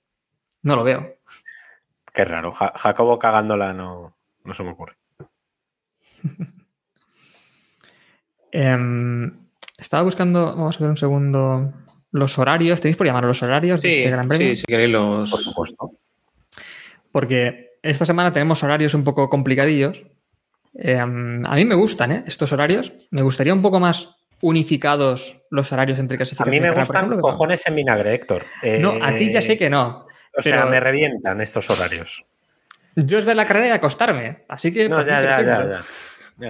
[0.63, 1.17] No lo veo.
[2.13, 2.51] Qué raro.
[2.53, 4.97] Ja- Jacobo cagándola no, no se me ocurre.
[8.55, 9.41] Em,
[9.83, 11.72] estaba buscando, vamos a ver un segundo,
[12.11, 12.80] los horarios.
[12.80, 14.49] ¿Tenéis por llamar los horarios de Sí, este Gran Premio?
[14.49, 15.30] sí, si queréis los...
[15.30, 15.91] Por supuesto.
[17.11, 20.03] Porque esta semana tenemos horarios un poco complicadillos.
[20.74, 22.24] Eh, a mí me gustan ¿eh?
[22.26, 22.93] estos horarios.
[23.11, 26.51] Me gustaría un poco más unificados los horarios entre A clasificación.
[26.51, 28.45] mí me gustan ejemplo, cojones en vinagre, Héctor.
[28.80, 30.07] No, a ti ya sé que no.
[30.37, 32.24] O sea, me revientan estos horarios.
[32.97, 34.45] Yo es ver la carrera y acostarme.
[34.49, 34.89] Así que.
[34.89, 35.80] No, ya, ya, ya.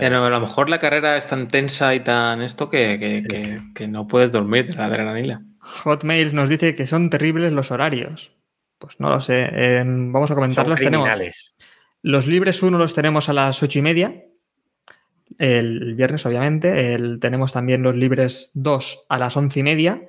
[0.01, 3.29] Pero a lo mejor la carrera es tan tensa y tan esto que, que- Sí,
[3.29, 3.51] que- sí.
[3.75, 5.45] que no puedes dormir de la adrenalina.
[5.61, 8.33] Hotmail nos dice que son terribles los horarios.
[8.79, 9.49] Pues no lo sé.
[9.53, 10.79] Eh, vamos a Son comentarlos.
[10.81, 11.09] Tenemos
[12.03, 14.25] los libres 1 los tenemos a las ocho y media.
[15.39, 16.95] El viernes, obviamente.
[16.95, 20.03] El, tenemos también los libres 2 a las once y media.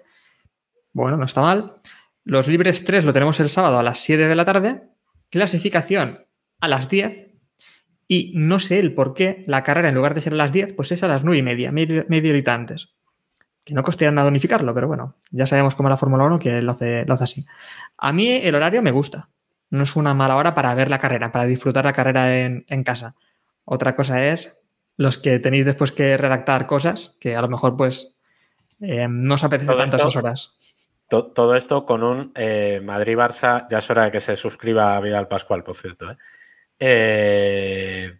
[0.91, 1.75] Bueno, no está mal.
[2.23, 4.83] Los libres 3 lo tenemos el sábado a las 7 de la tarde.
[5.29, 6.25] Clasificación
[6.59, 7.32] a las 10.
[8.07, 10.73] Y no sé el por qué la carrera, en lugar de ser a las 10,
[10.73, 12.89] pues es a las 9 y media, media, media horita antes.
[13.63, 16.71] Que no costaría nada unificarlo, pero bueno, ya sabemos cómo la Fórmula 1 que lo
[16.73, 17.45] hace, lo hace así.
[17.97, 19.29] A mí el horario me gusta.
[19.69, 22.83] No es una mala hora para ver la carrera, para disfrutar la carrera en, en
[22.83, 23.15] casa.
[23.65, 24.57] Otra cosa es
[24.97, 28.13] los que tenéis después que redactar cosas que a lo mejor pues
[28.81, 30.89] eh, no os apetece tanto esas horas.
[31.07, 33.65] To- Todo esto con un eh, Madrid-Barça.
[33.71, 36.11] Ya es hora de que se suscriba a Vidal Pascual, por cierto.
[36.11, 36.17] ¿eh?
[36.79, 38.11] Eh,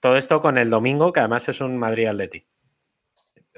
[0.00, 2.46] todo esto con el domingo, que además es un Madrid-Atleti.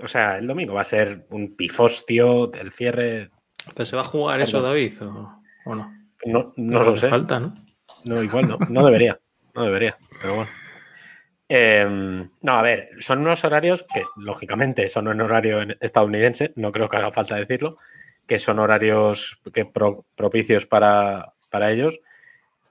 [0.03, 3.31] O sea, el domingo va a ser un pifostio, el cierre.
[3.75, 4.63] ¿Pero se va a jugar eso.
[4.63, 4.93] David?
[5.03, 5.93] ¿O, o no?
[6.25, 7.09] No, no lo hace sé.
[7.09, 7.55] falta, ¿no?
[8.05, 8.59] No, igual no.
[8.69, 9.19] No debería.
[9.55, 9.97] No debería.
[10.21, 10.51] Pero bueno.
[11.49, 11.87] Eh,
[12.43, 16.89] no, a ver, son unos horarios que, lógicamente, son en horario en- estadounidense, no creo
[16.89, 17.75] que haga falta decirlo,
[18.27, 22.01] que son horarios que pro- propicios para, para ellos,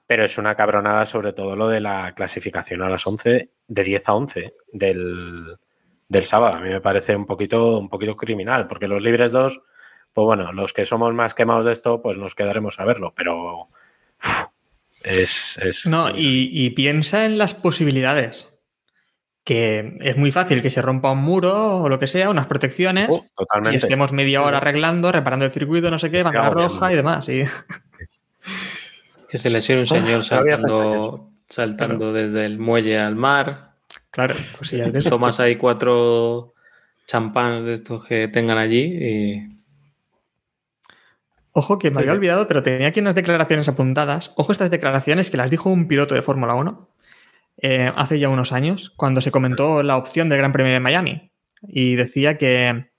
[0.08, 4.08] pero es una cabronada sobre todo lo de la clasificación a las 11, de 10
[4.08, 5.58] a 11 del,
[6.08, 6.56] del sábado.
[6.56, 9.60] A mí me parece un poquito, un poquito criminal, porque los libres 2,
[10.14, 13.68] pues bueno, los que somos más quemados de esto, pues nos quedaremos a verlo, pero
[15.04, 15.58] es...
[15.58, 18.54] es No, y, y piensa en las posibilidades.
[19.44, 23.08] Que es muy fácil que se rompa un muro o lo que sea, unas protecciones,
[23.10, 23.78] Uh, y totalmente.
[23.78, 27.28] estemos media hora arreglando, reparando el circuito, no sé qué, Es banda roja y demás.
[27.28, 27.44] y-
[29.28, 30.24] Que se lesione un señor
[31.48, 33.74] saltando, desde el muelle al mar.
[34.10, 35.02] Claro, cosillas de.
[35.02, 36.54] Tomas ahí cuatro
[37.06, 39.42] champán de estos que tengan allí y
[41.52, 42.16] Ojo que me Sí, había sí.
[42.16, 44.32] olvidado, pero tenía aquí unas declaraciones apuntadas.
[44.36, 46.88] Ojo estas declaraciones que las dijo un piloto de Fórmula 1
[47.62, 51.32] eh, hace ya unos años, cuando se comentó la opción del Gran Premio de Miami.
[51.62, 52.90] Y decía que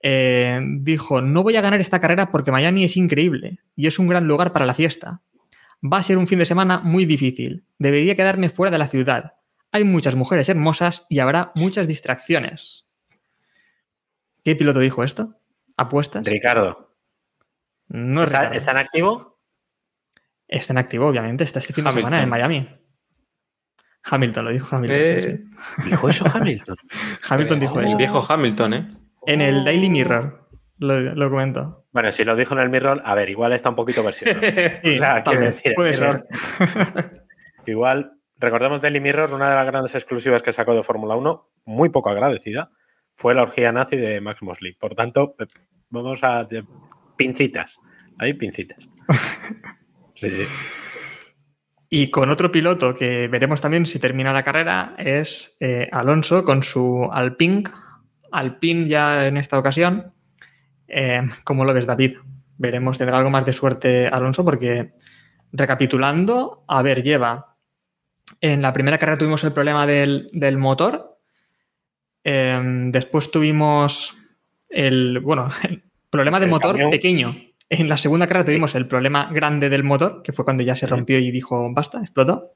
[0.00, 4.08] eh, dijo, no voy a ganar esta carrera porque Miami es increíble y es un
[4.08, 5.20] gran lugar para la fiesta.
[5.84, 7.66] Va a ser un fin de semana muy difícil.
[7.78, 9.34] Debería quedarme fuera de la ciudad.
[9.70, 12.88] Hay muchas mujeres hermosas y habrá muchas distracciones.
[14.44, 15.36] ¿Qué piloto dijo esto?
[15.76, 16.24] ¿Apuestas?
[16.24, 16.94] Ricardo,
[17.88, 18.56] No es ¿está, Ricardo.
[18.56, 19.40] está en activo?
[20.46, 21.44] Está en activo, obviamente.
[21.44, 22.10] Está este fin de Hamilton.
[22.10, 22.68] semana en Miami.
[24.04, 24.98] Hamilton, lo dijo Hamilton.
[25.00, 25.84] Eh, sí.
[25.90, 26.76] ¿Dijo eso Hamilton?
[27.28, 27.96] Hamilton dijo el eso.
[27.96, 28.90] viejo Hamilton, ¿eh?
[29.26, 31.83] En el Daily Mirror lo, lo comentó.
[31.94, 34.40] Bueno, si lo dijo en el Mirror, a ver, igual está un poquito versionado.
[34.82, 36.24] Sí, O sea, quiero decir, puede ser.
[37.66, 41.88] Igual, recordemos Daily Mirror, una de las grandes exclusivas que sacó de Fórmula 1, muy
[41.88, 42.70] poco agradecida,
[43.14, 44.74] fue la orgía nazi de Max Mosley.
[44.74, 45.46] Por tanto, eh,
[45.88, 46.44] vamos a...
[46.44, 46.66] de-
[47.16, 47.78] pincitas.
[48.18, 48.88] Hay pincitas.
[50.16, 50.44] Sí, sí.
[51.88, 56.62] Y con otro piloto que veremos también si termina la carrera es eh, Alonso con
[56.62, 57.64] su Alpine
[58.30, 60.13] Alpine ya en esta ocasión.
[60.88, 62.16] Eh, ¿Cómo lo ves, David?
[62.56, 64.92] Veremos, tendrá algo más de suerte Alonso, porque
[65.52, 67.56] recapitulando, a ver, lleva.
[68.40, 71.18] En la primera carrera tuvimos el problema del, del motor.
[72.22, 72.60] Eh,
[72.90, 74.16] después tuvimos
[74.68, 76.90] el, bueno, el problema de El motor camión.
[76.90, 77.36] pequeño.
[77.68, 80.86] En la segunda carrera tuvimos el problema grande del motor, que fue cuando ya se
[80.86, 82.52] rompió y dijo basta, explotó.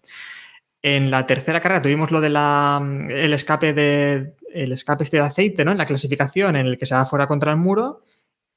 [0.83, 5.25] En la tercera carrera tuvimos lo de la el escape de el escape este de
[5.25, 5.73] aceite, ¿no?
[5.73, 8.05] En la clasificación en el que se va fuera contra el muro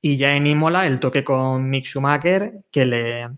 [0.02, 3.30] y ya en Imola el toque con Mick Schumacher que le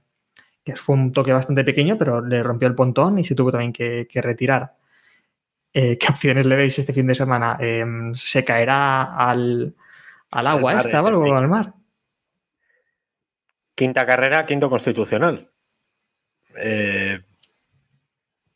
[0.63, 3.73] que fue un toque bastante pequeño, pero le rompió el pontón y se tuvo también
[3.73, 4.75] que, que retirar.
[5.73, 7.57] Eh, ¿Qué opciones le veis este fin de semana?
[7.59, 9.75] Eh, ¿Se caerá al,
[10.31, 11.73] al agua esta o algo al mar?
[13.75, 15.49] Quinta carrera, quinto constitucional.
[16.55, 17.21] Eh,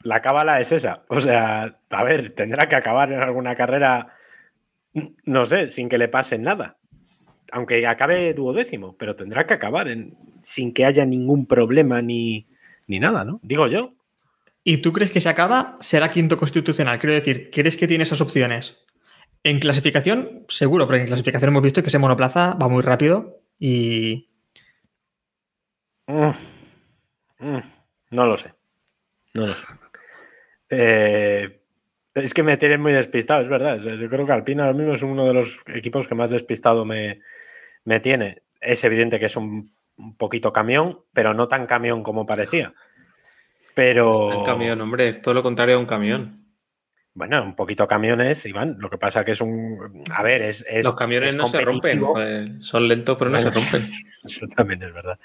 [0.04, 1.04] la cábala es esa.
[1.10, 4.14] O sea, a ver, tendrá que acabar en alguna carrera,
[5.26, 6.78] no sé, sin que le pase nada.
[7.52, 12.48] Aunque acabe duodécimo, pero tendrá que acabar en- sin que haya ningún problema ni,
[12.88, 13.40] ni nada, ¿no?
[13.44, 13.94] Digo yo.
[14.64, 15.78] ¿Y tú crees que se acaba?
[15.80, 17.00] Será quinto constitucional.
[17.00, 18.78] Quiero decir, ¿crees que tiene esas opciones?
[19.44, 24.30] En clasificación, seguro, porque en clasificación hemos visto que ese monoplaza va muy rápido y
[26.08, 26.32] Mm,
[27.40, 27.60] mm,
[28.12, 28.54] no lo sé.
[29.34, 29.66] No lo sé.
[30.70, 31.62] Eh,
[32.24, 33.78] es que me tienes muy despistado, es verdad.
[33.78, 37.22] Yo creo que Alpina ahora mismo es uno de los equipos que más despistado me,
[37.86, 38.44] me tiene.
[38.60, 42.74] Es evidente que es un, un poquito camión, pero no tan camión como parecía.
[43.76, 44.40] Pero.
[44.40, 46.36] Un camión, hombre, es todo lo contrario a un camión.
[47.14, 48.78] Bueno, un poquito camiones, Iván.
[48.80, 50.02] Lo que pasa que es un.
[50.14, 50.66] A ver, es.
[50.70, 53.90] es- Los camiones es no se rompen, joder, son lentos pero no se rompen.
[54.24, 55.20] Eso también es verdad.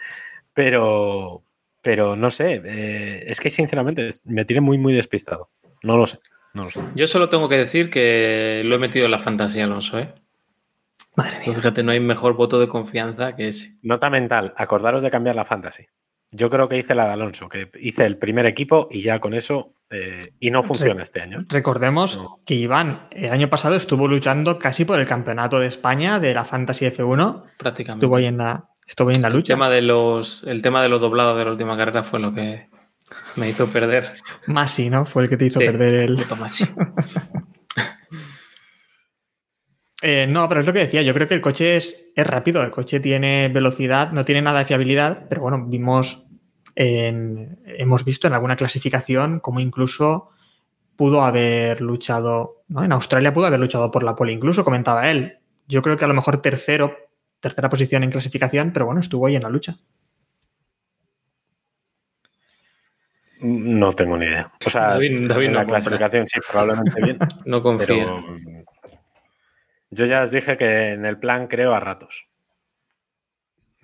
[0.55, 1.43] Pero,
[1.82, 5.51] pero no sé, eh, es que sinceramente es- me tiene muy, muy despistado.
[5.82, 6.18] No lo sé,
[6.55, 6.80] no lo sé.
[6.94, 10.14] Yo solo tengo que decir que lo he metido en la fantasía, Alonso, ¿eh?
[11.16, 11.55] madre mía.
[11.55, 13.76] Fíjate, no hay mejor voto de confianza que ese.
[13.82, 15.86] Nota mental, acordaros de cambiar la fantasy.
[16.34, 19.34] Yo creo que hice la de Alonso, que hice el primer equipo y ya con
[19.34, 21.38] eso, eh, y no funciona este año.
[21.48, 22.40] Recordemos No.
[22.46, 26.46] que Iván el año pasado estuvo luchando casi por el campeonato de España de la
[26.46, 27.42] Fantasy F1.
[27.59, 27.98] Prácticamente.
[28.07, 29.53] Estuvo ahí en la, estuvo ahí en la el, lucha.
[29.53, 32.70] tema de los, el tema de los doblados de la última carrera fue lo que
[33.37, 34.13] me hizo perder.
[34.47, 35.05] Masi, ¿no?
[35.05, 36.17] Fue el que te hizo Sí, perder el.
[36.17, 36.65] puto Masi.
[40.05, 41.03] Eh, no, pero es lo que decía.
[41.03, 42.63] Yo creo que el coche es, es rápido.
[42.63, 46.27] El coche tiene velocidad, no tiene nada de fiabilidad, pero bueno, vimos.
[46.75, 50.31] en- hemos visto en alguna clasificación como incluso
[50.97, 52.65] pudo haber luchado.
[52.69, 52.83] ¿no?
[52.83, 55.39] En Australia pudo haber luchado por la pole, incluso comentaba él.
[55.69, 56.97] Yo creo que a lo mejor tercero,
[57.41, 59.77] tercera posición en clasificación, pero bueno, estuvo ahí en la lucha.
[63.43, 64.53] No tengo ni idea.
[64.64, 65.80] O sea, David- David en no la compra.
[65.80, 67.86] clasificación sí, probablemente bien, No confío.
[67.86, 68.24] pero
[69.90, 72.26] yo ya os dije que en el plan creo a ratos.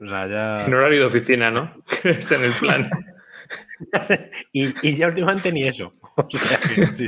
[0.01, 0.65] O sea, ya...
[0.65, 1.75] En horario de oficina, ¿no?
[2.05, 2.89] es en el plan.
[4.53, 5.93] y, y ya últimamente ni eso.
[6.15, 7.07] O sea, que sí.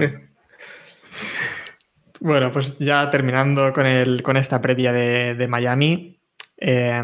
[2.20, 6.19] Bueno, pues ya terminando con, el, con esta previa de, de Miami.
[6.62, 7.02] Eh,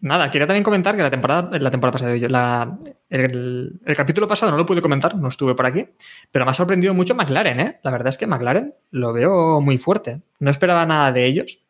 [0.00, 2.78] nada, quería también comentar que la temporada, la temporada pasada,
[3.08, 5.86] el, capítulo pasado no lo pude comentar, no estuve por aquí,
[6.32, 7.80] pero me ha sorprendido mucho McLaren, ¿eh?
[7.84, 10.22] La verdad es que McLaren lo veo muy fuerte.
[10.40, 11.60] No esperaba nada de ellos.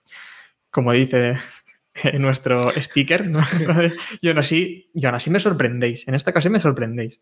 [0.70, 1.34] Como dice
[2.18, 3.40] nuestro speaker, ¿no?
[4.22, 6.08] yo, aún así, yo aún así me sorprendéis.
[6.08, 7.20] En esta ocasión me sorprendéis.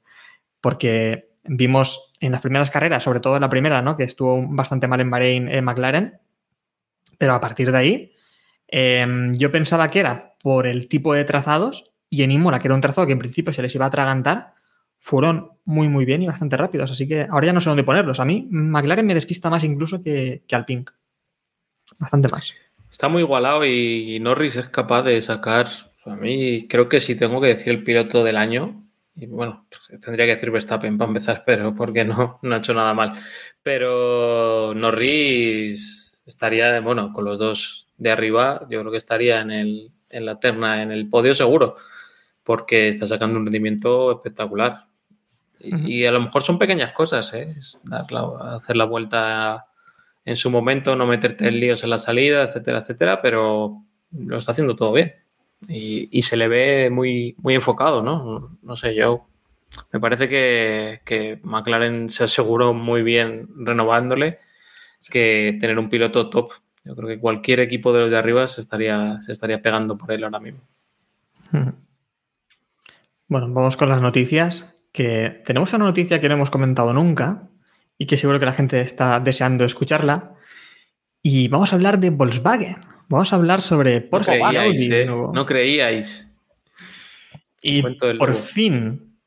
[0.60, 3.96] Porque vimos en las primeras carreras, sobre todo en la primera, ¿no?
[3.96, 6.20] Que estuvo bastante mal en Bahrein en McLaren.
[7.18, 8.13] Pero a partir de ahí,
[8.76, 12.74] eh, yo pensaba que era por el tipo de trazados y en Imola, que era
[12.74, 14.54] un trazado que en principio se les iba a atragantar,
[14.98, 16.90] fueron muy, muy bien y bastante rápidos.
[16.90, 18.18] Así que ahora ya no sé dónde ponerlos.
[18.18, 20.86] A mí, McLaren me despista más incluso que, que Alpine.
[22.00, 22.52] Bastante más.
[22.90, 25.68] Está muy igualado y Norris es capaz de sacar.
[26.04, 30.00] A mí creo que si tengo que decir el piloto del año, y bueno, pues
[30.00, 33.12] tendría que decir Verstappen para empezar, pero porque no, no ha hecho nada mal.
[33.62, 39.92] Pero Norris estaría, bueno, con los dos de arriba, yo creo que estaría en, el,
[40.10, 41.76] en la terna, en el podio seguro,
[42.42, 44.86] porque está sacando un rendimiento espectacular.
[45.60, 47.48] Y, a lo mejor son pequeñas cosas, ¿eh?
[47.58, 49.66] Es dar la- hacer la vuelta
[50.26, 53.82] en su momento, no meterte en líos en la salida, etcétera, etcétera, pero
[54.12, 55.14] lo está haciendo todo bien.
[55.68, 58.58] Y, y se le ve muy, muy enfocado, ¿no?
[58.62, 59.26] No sé, yo
[59.92, 64.40] me parece que, que McLaren se aseguró muy bien renovándole
[65.10, 66.52] que tener un piloto top.
[66.84, 70.12] Yo creo que cualquier equipo de los de arriba se estaría, se estaría pegando por
[70.12, 70.60] él ahora mismo.
[73.26, 74.66] Bueno, vamos con las noticias.
[74.92, 77.48] Que tenemos una noticia que no hemos comentado nunca
[77.98, 80.34] y que seguro que la gente está deseando escucharla.
[81.22, 82.76] Y vamos a hablar de Volkswagen.
[83.08, 85.06] Vamos a hablar sobre No creíais, ¿eh?
[85.06, 86.30] No creíais.
[87.62, 89.18] Y por fin,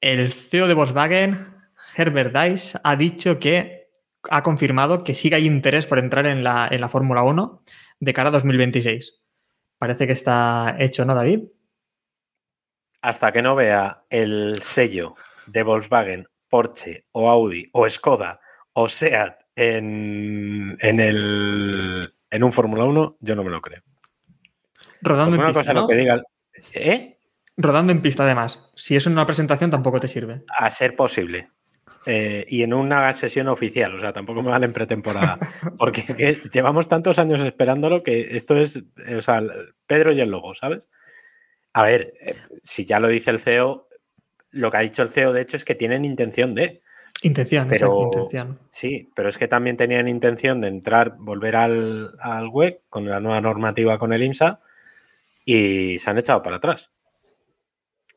[0.00, 1.46] el CEO de Volkswagen,
[1.94, 3.81] Herbert Dice, ha dicho que
[4.30, 7.62] ha confirmado que sí hay interés por entrar en la, en la Fórmula 1
[8.00, 9.20] de cara a 2026.
[9.78, 11.44] Parece que está hecho, ¿no, David?
[13.00, 15.16] Hasta que no vea el sello
[15.46, 18.40] de Volkswagen, Porsche o Audi o Skoda
[18.74, 23.82] o Seat en, en, el, en un Fórmula 1, yo no me lo creo.
[25.00, 26.22] Rodando en una pista, lo que diga.
[26.74, 27.18] ¿Eh?
[27.56, 28.70] Rodando en pista, además.
[28.76, 30.44] Si es una presentación, tampoco te sirve.
[30.56, 31.50] A ser posible.
[32.06, 35.38] Eh, y en una sesión oficial, o sea, tampoco me vale en pretemporada.
[35.78, 39.42] Porque es que llevamos tantos años esperándolo que esto es, eh, o sea,
[39.86, 40.88] Pedro y el lobo, ¿sabes?
[41.72, 43.88] A ver, eh, si ya lo dice el CEO,
[44.50, 46.82] lo que ha dicho el CEO, de hecho, es que tienen intención de.
[47.22, 48.58] Intención, Pero- exacto, intención.
[48.68, 53.20] Sí, pero es que también tenían intención de entrar, volver al, al web con la
[53.20, 54.60] nueva normativa con el IMSA
[55.44, 56.90] y se han echado para atrás.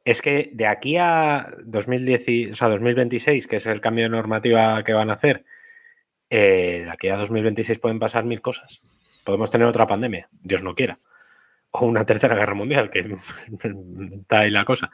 [0.06, 4.10] Es que de aquí a 2010, y- o sea, 2026, que es el cambio de
[4.10, 5.46] normativa que van a hacer,
[6.30, 8.82] eh, de aquí a 2026 pueden pasar mil cosas.
[9.26, 11.00] Podemos tener otra pandemia, Dios no quiera.
[11.72, 13.18] O una tercera guerra mundial, que
[14.12, 14.92] está ahí la cosa.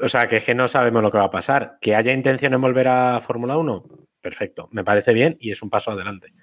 [0.00, 1.78] O sea, que, es que no sabemos lo que va a pasar.
[1.80, 3.84] Que haya intención en volver a Fórmula 1,
[4.20, 6.34] perfecto, me parece bien y es un paso adelante.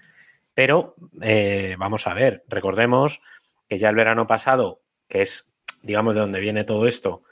[0.53, 3.21] Pero eh, vamos a ver, recordemos
[3.69, 5.51] que ya el verano pasado, que es,
[5.83, 7.23] digamos, de donde viene todo esto,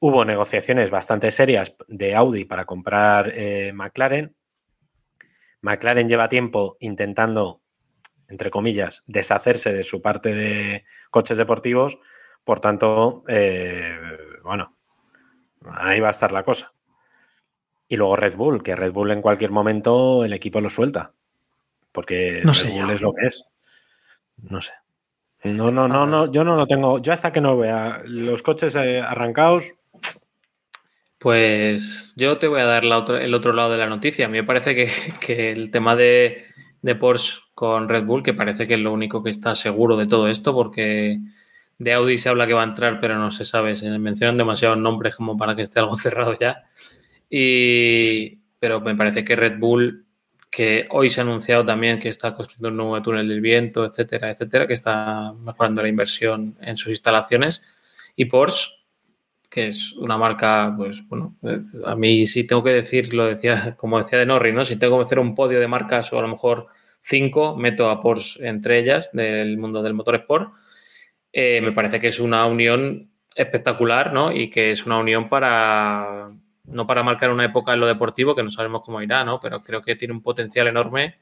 [0.00, 4.34] hubo negociaciones bastante serias de Audi para comprar eh, McLaren.
[5.60, 7.60] McLaren lleva tiempo intentando,
[8.28, 11.98] entre comillas, deshacerse de su parte de coches deportivos.
[12.44, 13.94] Por tanto, eh,
[14.42, 14.76] bueno,
[15.70, 16.72] ahí va a estar la cosa.
[17.86, 21.12] Y luego Red Bull, que Red Bull en cualquier momento el equipo lo suelta.
[21.92, 22.92] Porque No Red sé Bull yo.
[22.92, 23.44] es lo que es.
[24.38, 24.72] No sé.
[25.42, 26.98] No, no, no, no, yo no lo tengo.
[27.00, 29.74] Yo hasta que no vea los coches eh, arrancados,
[31.20, 34.24] Pues yo te voy a dar el otro lado de la noticia.
[34.24, 34.88] A mí me parece que,
[35.20, 36.46] que el tema de,
[36.80, 40.06] de Porsche con Red Bull, que parece que es lo único que está seguro de
[40.06, 41.18] todo esto, porque
[41.76, 43.76] de Audi se habla que va a entrar, pero no se sabe.
[43.76, 46.64] Se mencionan demasiados nombres como para que esté algo cerrado ya.
[47.28, 50.06] Y, pero me parece que Red Bull,
[50.50, 54.30] que hoy se ha anunciado también que está construyendo un nuevo túnel del viento, etcétera,
[54.30, 57.62] etcétera, que está mejorando la inversión en sus instalaciones.
[58.16, 58.79] Y Porsche,
[59.50, 61.36] que es una marca, pues bueno,
[61.84, 64.64] a mí sí tengo que decir, lo decía, como decía de Norris, ¿no?
[64.64, 66.68] Si tengo que hacer un podio de marcas o a lo mejor
[67.00, 70.52] cinco, meto a Porsche entre ellas del mundo del motor sport.
[71.32, 74.32] Eh, me parece que es una unión espectacular, ¿no?
[74.32, 76.30] Y que es una unión para,
[76.64, 79.40] no para marcar una época en lo deportivo, que no sabemos cómo irá, ¿no?
[79.40, 81.18] Pero creo que tiene un potencial enorme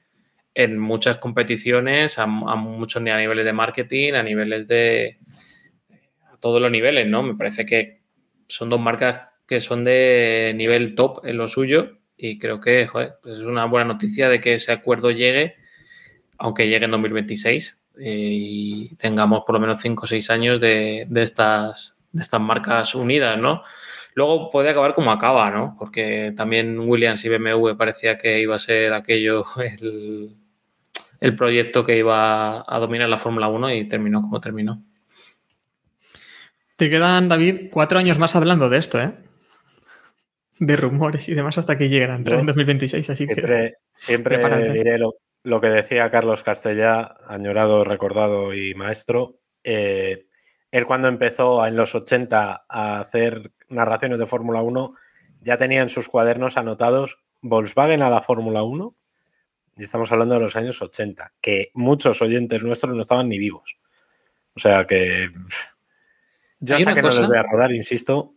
[0.54, 5.18] en muchas competiciones, a, a muchos a niveles de marketing, a niveles de,
[6.32, 7.22] a todos los niveles, ¿no?
[7.22, 7.97] Me parece que
[8.48, 12.86] son dos marcas que son de nivel top en lo suyo y creo que
[13.22, 15.56] pues es una buena noticia de que ese acuerdo llegue,
[16.36, 21.06] aunque llegue en 2026 eh, y tengamos por lo menos 5 o 6 años de,
[21.08, 23.62] de, estas, de estas marcas unidas, ¿no?
[24.14, 25.76] Luego puede acabar como acaba, ¿no?
[25.78, 29.44] Porque también Williams y BMW parecía que iba a ser aquello
[29.80, 30.36] el,
[31.20, 34.82] el proyecto que iba a dominar la Fórmula 1 y terminó como terminó.
[36.78, 39.12] Te quedan, David, cuatro años más hablando de esto, ¿eh?
[40.60, 43.34] De rumores y demás hasta que lleguen a entrar Yo en 2026, así que...
[43.34, 44.72] siempre, siempre prepárate.
[44.74, 49.40] diré lo, lo que decía Carlos Castellá, añorado, recordado y maestro.
[49.64, 50.26] Eh,
[50.70, 54.94] él cuando empezó en los 80 a hacer narraciones de Fórmula 1,
[55.40, 58.94] ya tenía en sus cuadernos anotados Volkswagen a la Fórmula 1.
[59.78, 63.80] Y estamos hablando de los años 80, que muchos oyentes nuestros no estaban ni vivos.
[64.54, 65.30] O sea que
[66.76, 68.34] Hay hasta que no les voy a rodar, insisto,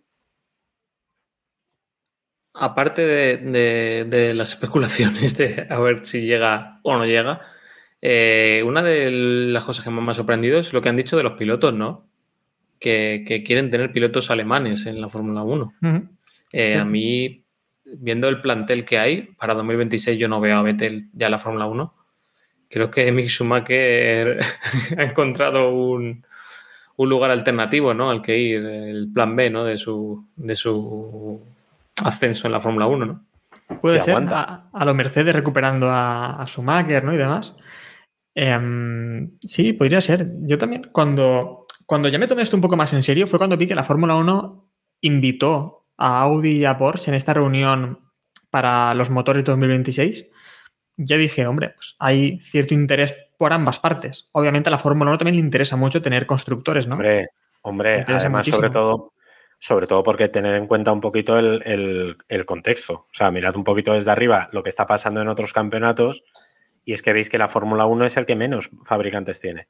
[2.53, 7.41] aparte de, de- de las especulaciones de a ver si llega o no llega,
[8.01, 11.17] eh, una de las cosas que más me ha sorprendido es lo que han dicho
[11.17, 12.07] de los pilotos, ¿no?
[12.79, 15.73] Que, que quieren tener pilotos alemanes en la Fórmula 1.
[15.81, 16.09] Ujú.
[16.51, 16.79] Eh, Sí.
[16.79, 17.45] A mí,
[17.85, 21.39] viendo el plantel que hay, para 2026 yo no veo a Vettel ya en la
[21.39, 21.93] Fórmula 1.
[22.69, 24.39] Creo que Mick Schumacher
[24.97, 26.25] ha encontrado un,
[27.01, 28.09] un lugar alternativo, ¿no?
[28.09, 29.63] Al que ir, el plan B, ¿no?
[29.63, 31.41] De su, de su
[32.03, 33.25] ascenso en la Fórmula 1, ¿no?
[33.81, 37.13] Puede Se ser, a, a lo Mercedes recuperando a, a Schumacher, ¿no?
[37.13, 37.55] Y demás.
[38.35, 40.27] Em, sí, podría ser.
[40.41, 43.57] Yo también, cuando, cuando ya me tomé esto un poco más en serio, fue cuando
[43.57, 44.69] vi que la Fórmula 1
[45.01, 47.99] invitó a Audi y a Porsche en esta reunión
[48.51, 50.27] para los motores 2026.
[50.97, 54.29] Ya dije, hombre, pues hay cierto interés por ambas partes.
[54.33, 56.93] Obviamente a la Fórmula 1 también le interesa mucho tener constructores, ¿no?
[56.93, 57.29] Hombre,
[57.63, 59.13] hombre, además sobre todo,
[59.57, 62.93] sobre todo porque tener en cuenta un poquito el, el, contexto.
[62.93, 66.23] O sea, mirad un poquito desde arriba lo que está pasando en otros campeonatos
[66.85, 69.67] y es que veis que la Fórmula 1 es el que menos fabricantes tiene.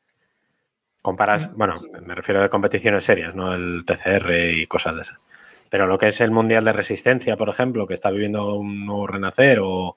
[1.02, 1.56] Comparas, mm.
[1.56, 5.20] bueno, me refiero a competiciones serias, no el TCR y cosas de esas.
[5.70, 9.08] Pero lo que es el Mundial de Resistencia, por ejemplo, que está viviendo un nuevo
[9.08, 9.96] renacer, o,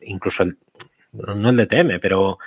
[0.00, 0.58] incluso el,
[1.16, 2.38] no el DTM, pero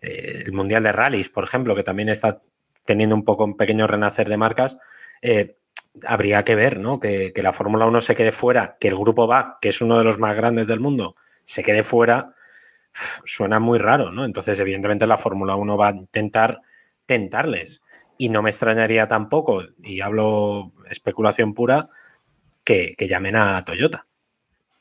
[0.00, 2.42] eh, el Mundial de Rallys, por ejemplo, que también está
[2.84, 4.78] teniendo un poco un pequeño renacer de marcas,
[5.22, 5.56] eh,
[6.06, 7.00] habría que ver, ¿no?
[7.00, 9.98] Que, que la Fórmula 1 se quede fuera, que el grupo VAC, que es uno
[9.98, 12.34] de los más grandes del mundo, se quede fuera,
[13.24, 14.24] suena muy raro, ¿no?
[14.24, 16.60] Entonces, evidentemente, la Fórmula 1 va a intentar
[17.06, 17.82] tentarles.
[18.18, 21.88] Y no me extrañaría tampoco, y hablo especulación pura,
[22.66, 24.06] que, llamen a Toyota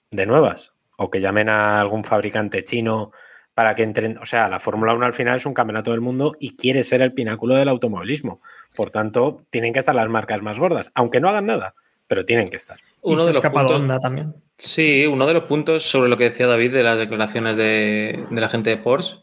[0.10, 3.12] de nuevas o que llamen a algún fabricante chino
[3.56, 4.20] para que entren.
[4.20, 7.02] O sea, la Fórmula 1 al final es un campeonato del mundo y quiere ser
[7.02, 8.42] el pináculo del automovilismo.
[8.76, 11.74] Por tanto, tienen que estar las marcas más gordas, aunque no hagan nada,
[12.06, 12.78] pero tienen que estar.
[13.02, 14.36] Uno de los puntos, también.
[14.58, 18.50] Sí, uno de los puntos sobre lo que decía David de las declaraciones de, la
[18.50, 19.20] gente de Porsche.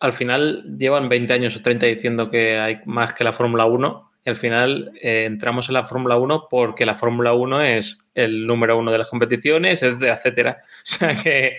[0.00, 4.10] Al final llevan 20 años o 30 diciendo que hay más que la Fórmula 1
[4.24, 8.46] y al final eh, entramos en la Fórmula 1 porque la Fórmula 1 es el
[8.46, 10.60] número uno de las competiciones, etcétera.
[10.82, 11.56] O sea que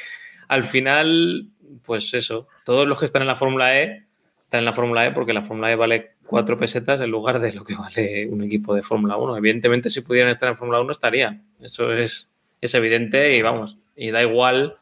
[0.47, 1.49] al final,
[1.83, 4.07] pues eso, todos los que están en la Fórmula E
[4.41, 7.53] están en la Fórmula E porque la Fórmula E vale cuatro pesetas en lugar de
[7.53, 9.37] lo que vale un equipo de Fórmula 1.
[9.37, 11.43] Evidentemente, si pudieran estar en Fórmula 1, estarían.
[11.61, 12.29] Eso es,
[12.61, 14.77] es evidente y vamos, y da igual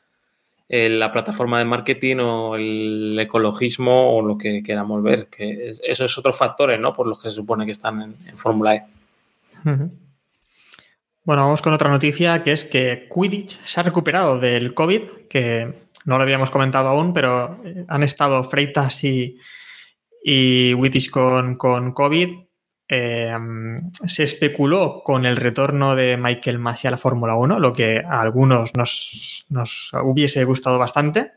[0.67, 6.05] eh, la plataforma de marketing o el ecologismo o lo que queramos ver, que eso
[6.05, 6.93] es otros factores, ¿no?
[6.93, 8.83] Por los que se supone que están en, Fórmula E.
[11.23, 15.84] Bueno, vamos con otra noticia que es que Quidditch se ha recuperado del COVID, que
[16.05, 19.37] no lo habíamos comentado aún, pero eh, han estado Freitas y,
[20.23, 22.45] Quidditch con, con COVID
[22.87, 27.99] Em, se especuló con el retorno de Michael Masi a la Fórmula 1, lo que
[27.99, 31.31] a algunos nos, hubiese gustado bastante.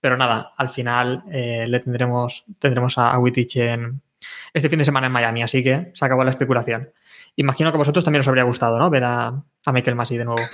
[0.00, 4.00] Pero nada, al final eh, le tendremos, tendremos a, Wittich en
[4.52, 6.90] este fin de semana en Miami, así que se acabó la especulación.
[7.36, 8.90] Imagino que a vosotros también os habría gustado, ¿no?
[8.90, 10.42] Ver a, Michael Masi de nuevo.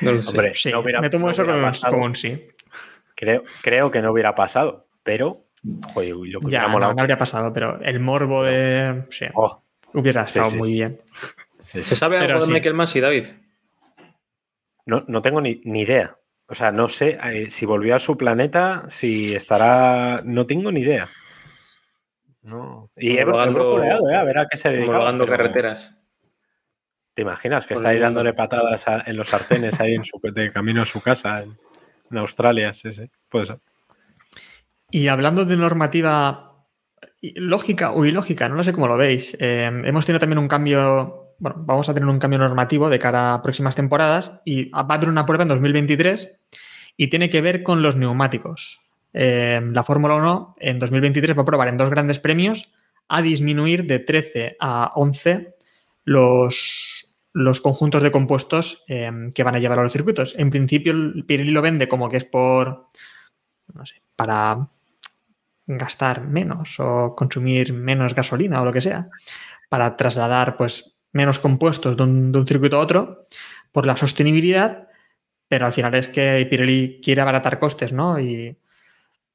[0.00, 0.54] no lo sé.
[1.00, 2.48] me tomo eso como, un sí.
[3.14, 5.46] Creo, creo que no hubiera pasado, pero
[6.48, 9.04] ya, no, habría pasado, pero el morbo de.
[9.10, 9.62] Sí, oh.
[9.94, 11.00] hubiera estado muy bien.
[11.64, 13.26] ¿Se sabe algo de Michael Masi, David?
[14.86, 16.18] No, no tengo ni, idea.
[16.48, 20.22] O sea, no sé eh, si volvió a su planeta, si estará.
[20.24, 21.08] No tengo ni idea.
[22.42, 22.90] No.
[22.96, 25.16] Y he, he eh, a ver a qué se dedica.
[25.26, 26.01] carreteras.
[27.14, 30.82] ¿Te imaginas que está ahí dándole patadas en los arcenes ahí en su de camino
[30.82, 31.58] a su casa en,
[32.10, 32.72] en Australia?
[32.72, 33.58] Sí, sí, puede ser.
[34.90, 36.52] Y hablando de normativa
[37.22, 41.56] lógica o ilógica, no sé cómo lo veis, eh, hemos tenido también un cambio, bueno,
[41.60, 45.08] vamos a tener un cambio normativo de cara a próximas temporadas y va a haber
[45.08, 46.30] una prueba en 2023
[46.96, 48.80] y tiene que ver con los neumáticos.
[49.14, 52.72] Eh, la Fórmula 1 en 2023 va a probar en dos grandes premios
[53.08, 55.54] a disminuir de 13 a 11
[56.04, 57.01] los,
[57.32, 60.34] los conjuntos de compuestos eh, que van a llevar a los circuitos.
[60.38, 60.94] En principio,
[61.26, 62.88] Pirelli lo vende como que es por,
[63.72, 64.68] no sé, para
[65.66, 69.08] gastar menos o consumir menos gasolina o lo que sea,
[69.68, 73.26] para trasladar pues menos compuestos de un, circuito a otro
[73.70, 74.88] por la sostenibilidad,
[75.48, 78.18] pero al final es que Pirelli quiere abaratar costes, ¿no?
[78.18, 78.58] Y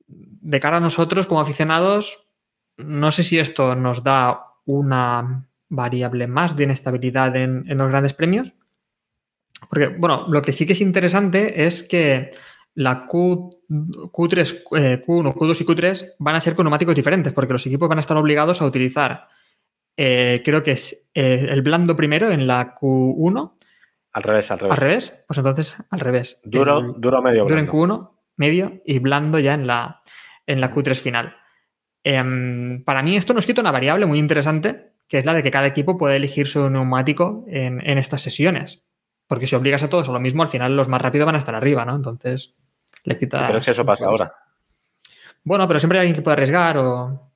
[0.08, 2.28] de cara a nosotros como aficionados,
[2.78, 8.14] no sé si esto nos da una variable más de inestabilidad en, en los grandes
[8.14, 8.54] premios.
[9.70, 12.32] Porque, bueno, lo que sí que es interesante es que
[12.78, 13.50] la Q,
[14.30, 17.98] 3 Q1, Q2 y Q3 van a ser con neumáticos diferentes, porque los equipos van
[17.98, 19.28] a estar obligados a utilizar,
[19.98, 23.54] eh, creo que es eh, el blando primero en la Q1.
[24.12, 24.72] Al revés, al revés.
[24.72, 26.40] Al revés, pues entonces al revés.
[26.44, 27.46] Duro, duro medio.
[27.46, 30.04] Duro en Q1, medio y blando ya en la,
[30.46, 31.36] en la Q3 final.
[32.04, 35.52] Em, para mí esto nos quita una variable muy interesante, que es la de que
[35.52, 38.82] cada equipo puede elegir su neumático en, en estas sesiones.
[39.28, 41.40] Porque si obligas a todos a lo mismo, al final los más rápidos van a
[41.40, 41.96] estar arriba, ¿no?
[41.96, 42.56] Entonces,
[43.08, 44.34] pero es que eso pasa ahora.
[45.44, 47.32] Bueno, pero siempre hay alguien que puede arriesgar o.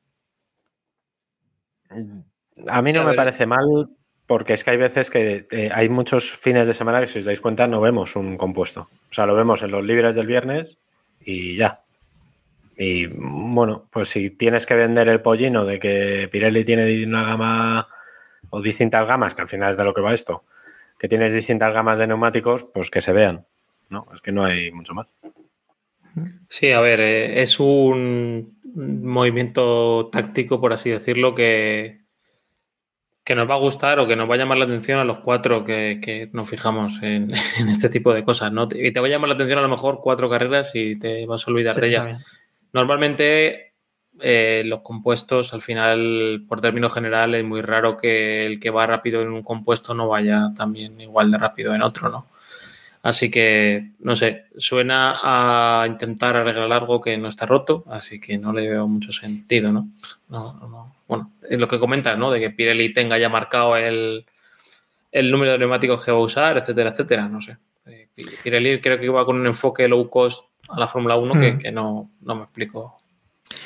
[2.67, 3.89] A mí no me parece mal
[4.25, 7.25] porque es que hay veces que eh, hay muchos fines de semana que, si os
[7.25, 8.89] dais cuenta, no vemos un compuesto.
[9.09, 10.77] O sea, lo vemos en los libres del viernes
[11.19, 11.81] y ya.
[12.83, 17.87] Y bueno, pues si tienes que vender el pollino de que Pirelli tiene una gama
[18.49, 20.45] o distintas gamas, que al final es de lo que va esto,
[20.97, 23.45] que tienes distintas gamas de neumáticos, pues que se vean
[23.91, 24.07] ¿no?
[24.15, 25.07] Es que no hay mucho más.
[26.49, 32.01] Sí, a ver, eh, es un movimiento táctico, por así decirlo, que,
[33.23, 35.19] que nos va a gustar o que nos va a llamar la atención a los
[35.19, 37.31] cuatro que, nos fijamos en,
[37.69, 38.67] este tipo de cosas, ¿no?
[38.73, 41.47] Y te va a llamar la atención a lo mejor cuatro carreras y te vas
[41.47, 42.40] a olvidar de ellas.
[42.73, 43.73] Normalmente
[44.19, 48.85] eh, los compuestos, al final, por término general, es muy raro que el que va
[48.85, 52.27] rápido en un compuesto no vaya también igual de rápido en otro, ¿no?
[53.03, 58.37] Así que, no sé, suena a intentar arreglar algo que no está roto, así que
[58.37, 59.89] no le veo mucho sentido, ¿no?
[61.07, 62.29] Bueno, es lo que comentas, ¿no?
[62.29, 64.23] De que Pirelli tenga ya marcado el,
[65.11, 67.57] número de neumáticos que va a usar, etcétera, etcétera, no sé.
[67.87, 68.07] Eh,
[68.43, 71.57] Pirelli creo que va con un enfoque low cost a la Fórmula 1 hmm.
[71.59, 72.95] que, no, no, me explico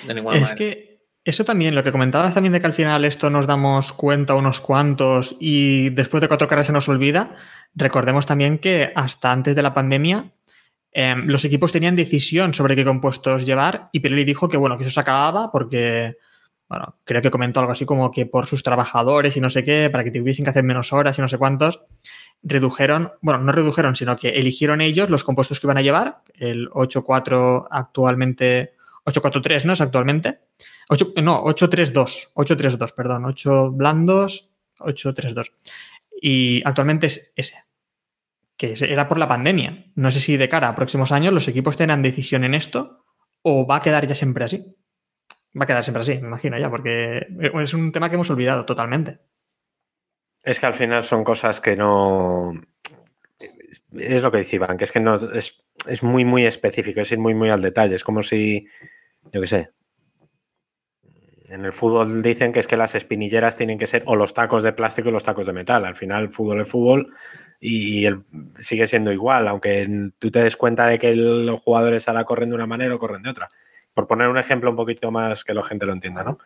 [0.07, 0.45] de ninguna manera.
[0.45, 0.95] Es que
[1.25, 4.61] eso también, lo que comentabas también de que al final esto nos damos cuenta unos
[4.61, 7.35] cuantos y después de cuatro caras se nos olvida,
[7.73, 10.31] recordemos también que hasta antes de la pandemia
[10.91, 14.83] em, los equipos tenían decisión sobre qué compuestos llevar y Pirelli dijo que bueno, que
[14.83, 16.15] eso se acababa porque,
[16.69, 19.89] bueno, creo que comentó algo así como que por sus trabajadores y no sé qué,
[19.89, 21.81] para que tuviesen que hacer menos horas y no sé cuántos,
[22.45, 26.69] redujeron, bueno, no redujeron, sino que eligieron ellos los compuestos que iban a llevar, el
[26.69, 28.73] 8.4 actualmente,
[29.03, 29.73] 8.4.3, ¿no?
[29.73, 30.39] Es actualmente
[30.89, 35.51] 8, no, 832, 832, perdón, 8 blandos, 832.
[36.21, 37.63] Y actualmente es ese,
[38.55, 39.87] que era por la pandemia.
[39.95, 43.05] No sé si de cara a próximos años los equipos tengan decisión en esto
[43.41, 44.75] o va a quedar ya siempre así.
[45.59, 47.27] Va a quedar siempre así, me imagino ya, porque
[47.63, 49.19] es un tema que hemos olvidado totalmente.
[50.45, 52.53] Es que al final son cosas que no.
[53.91, 57.11] Es lo que dice Iván, que es que no es, es muy, muy específico, es
[57.11, 57.95] ir muy, muy al detalle.
[57.95, 58.67] Es como si,
[59.33, 59.71] yo qué sé,
[61.49, 64.63] en el fútbol dicen que es que las espinilleras tienen que ser o los tacos
[64.63, 65.85] de plástico y los tacos de metal.
[65.85, 67.13] Al final, el fútbol es fútbol
[67.59, 68.05] y
[68.57, 69.87] sigue siendo igual, aunque
[70.19, 73.23] tú te des cuenta de que los jugadores ahora corren de una manera o corren
[73.23, 73.49] de otra.
[73.93, 76.39] Por poner un ejemplo un poquito más que la gente lo entienda, ¿no?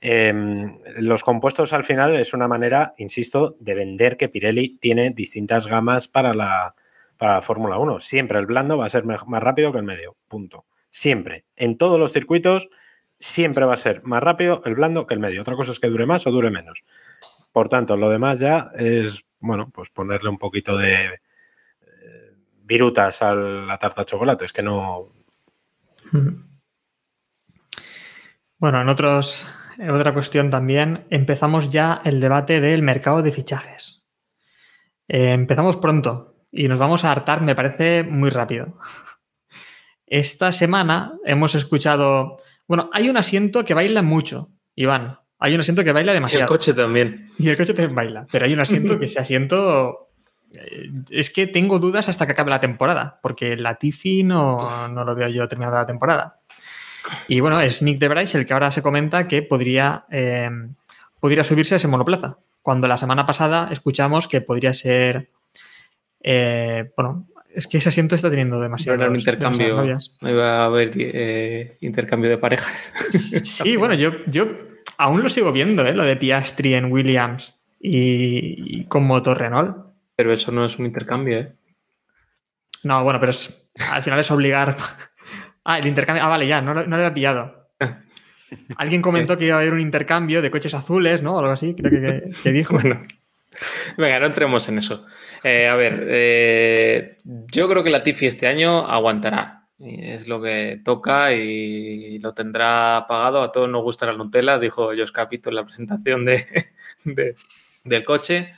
[0.00, 5.66] Em, los compuestos al final es una manera, insisto, de vender que Pirelli tiene distintas
[5.66, 6.74] gamas para la,
[7.18, 8.00] para la Fórmula 1.
[8.00, 10.64] Siempre el blando va a ser más rápido que el medio, punto.
[10.88, 11.44] Siempre.
[11.56, 12.70] En todos los circuitos
[13.18, 15.42] siempre va a ser más rápido el blando que el medio.
[15.42, 16.82] Otra cosa es que dure más o dure menos.
[17.52, 22.32] Por tanto, lo demás ya es, bueno, pues ponerle un poquito de eh,
[22.62, 24.46] virutas a la tarta de chocolate.
[24.46, 25.12] Es que no.
[28.58, 29.46] Bueno, en otros,
[29.88, 34.06] otra cuestión también, empezamos ya el debate del mercado de fichajes.
[35.08, 38.78] Eh, empezamos pronto y nos vamos a hartar, me parece, muy rápido.
[40.06, 42.38] Esta semana hemos escuchado
[42.70, 45.18] bueno, hay un asiento que baila mucho, Iván.
[45.40, 46.42] Hay un asiento que baila demasiado.
[46.42, 47.28] Y el coche también.
[47.36, 48.26] Y el coche también baila.
[48.30, 50.12] Pero hay un asiento que ese asiento.
[50.52, 55.02] Eh, es que tengo dudas hasta que acabe la temporada, porque la Tiffy no, no
[55.04, 56.39] lo veo yo terminada la temporada.
[57.28, 60.50] Y bueno, es Nick de Bryce el que ahora se comenta que podría, eh,
[61.20, 62.38] podría subirse a ese monoplaza.
[62.62, 65.30] Cuando la semana pasada escuchamos que podría ser.
[66.22, 69.08] Eh, bueno, es que ese asiento está teniendo demasiado.
[69.08, 69.98] un intercambio.
[70.20, 72.92] No iba a haber eh, intercambio de parejas.
[73.12, 74.46] Sí, bueno, yo, yo
[74.98, 75.94] aún lo sigo viendo, ¿eh?
[75.94, 79.76] lo de Piastri en Williams y, con motor Renault.
[80.16, 81.52] Pero eso no es un intercambio, ¿eh?
[82.84, 83.32] No, bueno, pero
[83.90, 84.76] al final es obligar.
[85.64, 86.24] Ah, el intercambio.
[86.24, 87.68] Ah, vale, ya, no, no lo había pillado.
[88.76, 91.38] Alguien comentó que iba a haber un intercambio de coches azules, ¿no?
[91.38, 92.74] Algo así, creo que, que dijo.
[92.74, 93.02] bueno.
[93.96, 95.06] Venga, no entremos en eso.
[95.42, 99.68] Eh, a ver, eh, yo creo que la Tiffy este año aguantará.
[99.78, 103.42] es lo que toca y lo tendrá pagado.
[103.42, 106.24] A todos nos gusta la Nutella, dijo Jos Capito en la presentación
[107.04, 107.36] de,
[107.84, 108.54] del coche.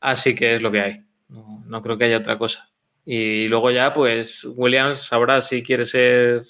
[0.00, 1.04] Así que es lo que hay.
[1.28, 2.70] No, creo que haya otra cosa.
[3.04, 6.42] Y luego ya, pues, Williams sabrá si quiere ser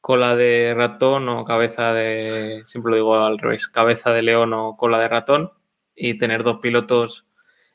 [0.00, 4.76] cola de ratón o cabeza de, siempre lo digo al revés, cabeza de león o
[4.76, 5.50] cola de ratón
[5.94, 7.28] y tener dos pilotos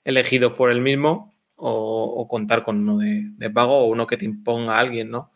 [0.03, 4.75] elegidos por el mismo o, contar con uno de, pago o uno que te imponga
[4.75, 5.31] a alguien, ¿no?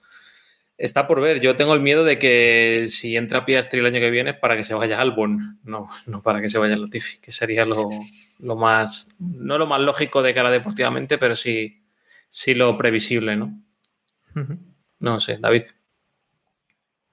[0.78, 1.42] Está por ver.
[1.42, 4.64] Yo tengo el miedo de que si entra Piastri el año que viene para que
[4.64, 7.90] se vaya Albon, no, no para que se vaya Latifi, que sería lo,
[8.56, 11.82] más, no lo más lógico de cara deportivamente, pero sí,
[12.30, 13.62] sí lo previsible, ¿no?
[15.00, 15.64] No sé, David.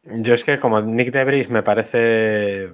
[0.04, 2.72] Yo es que como Nick Debris me parece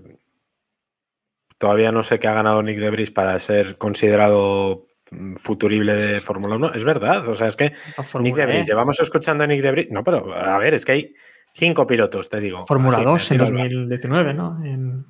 [1.63, 4.89] Todavía no sé qué ha ganado Nick Debris para ser considerado
[5.37, 6.73] futurible de Fórmula 1.
[6.75, 7.73] Es verdad, o sea, es que
[8.19, 9.87] Nick Debris, llevamos escuchando a Nick Debris.
[9.89, 11.15] No, pero a ver, es que hay
[11.55, 12.67] cinco pilotos, te digo.
[12.67, 14.61] Fórmula 2 en 2019, ¿no?
[14.65, 15.07] En...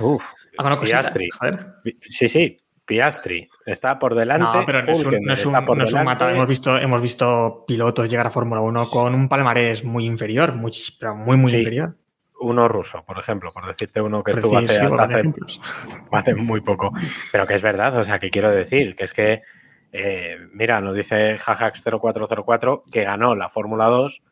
[0.00, 0.24] Uf,
[0.58, 1.28] ah, Piastri.
[2.00, 2.56] Sí, sí.
[2.88, 4.58] Piastri está por delante.
[4.58, 6.00] No, pero no es un, no es un- no es un.
[6.00, 10.72] Hemos visto, hemos visto pilotos llegar a Fórmula 1 con un palmarés muy inferior, muy,
[10.98, 11.58] pero muy, muy Sí.
[11.58, 11.94] inferior.
[12.40, 15.22] Uno ruso, por ejemplo, por decirte uno que Por estuvo decir, hace, sí, hasta hace,
[16.12, 16.92] hace muy poco.
[17.30, 19.42] Pero que es verdad, o sea, que quiero decir que es que,
[19.92, 24.22] eh, mira, nos dice Jajax0404 que ganó la Fórmula 2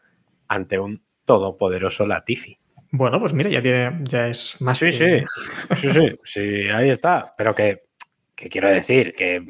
[0.48, 2.58] ante un todopoderoso Latifi.
[2.92, 4.78] Bueno, pues mira, ya, tiene, ya es más.
[4.78, 5.24] Sí, que- sí,
[5.74, 7.34] sí, sí, sí, ahí está.
[7.36, 7.82] Pero que,
[8.36, 9.42] que quiero decir que,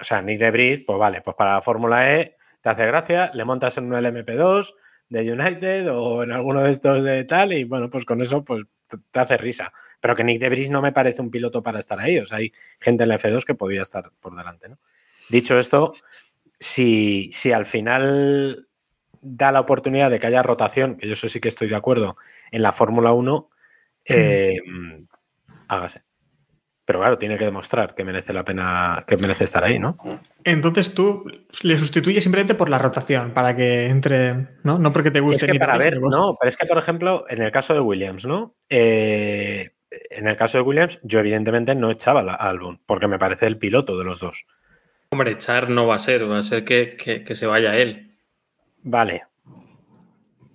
[0.00, 3.30] o sea, Nick de Vries, pues vale, pues para la Fórmula E te hace gracia,
[3.34, 4.74] le montas en un LMP2
[5.08, 8.64] de United o en alguno de estos de tal y bueno, pues con eso pues
[8.88, 9.72] te- hace risa.
[10.00, 12.18] Pero que Nick de Vries no me parece un piloto para estar ahí.
[12.18, 14.78] O sea, hay gente en la F2 que podía estar por delante, ¿no?
[15.28, 15.94] Dicho esto,
[16.58, 18.68] si, si al final
[19.20, 22.16] da la oportunidad de que haya rotación, que yo eso sí que estoy de acuerdo,
[22.50, 23.50] en la Fórmula 1,
[24.04, 24.56] eh,
[25.68, 26.02] hágase.
[26.84, 29.96] Pero claro, tiene que demostrar que merece la pena, que merece estar ahí, ¿no?
[30.42, 31.24] Entonces tú
[31.62, 34.78] le sustituyes simplemente por la rotación, para que entre, ¿no?
[34.78, 37.24] No porque te guste Es que ni para ver, no, pero es que, por ejemplo,
[37.28, 38.56] en el caso de Williams, ¿no?
[38.68, 39.70] Eh,
[40.10, 43.46] en el caso de Williams, yo evidentemente no echaba la- a Albon, porque me parece
[43.46, 44.46] el piloto de los dos.
[45.10, 48.16] Hombre, echar no va a ser, va a ser que, que- que se vaya él.
[48.82, 49.26] Vale.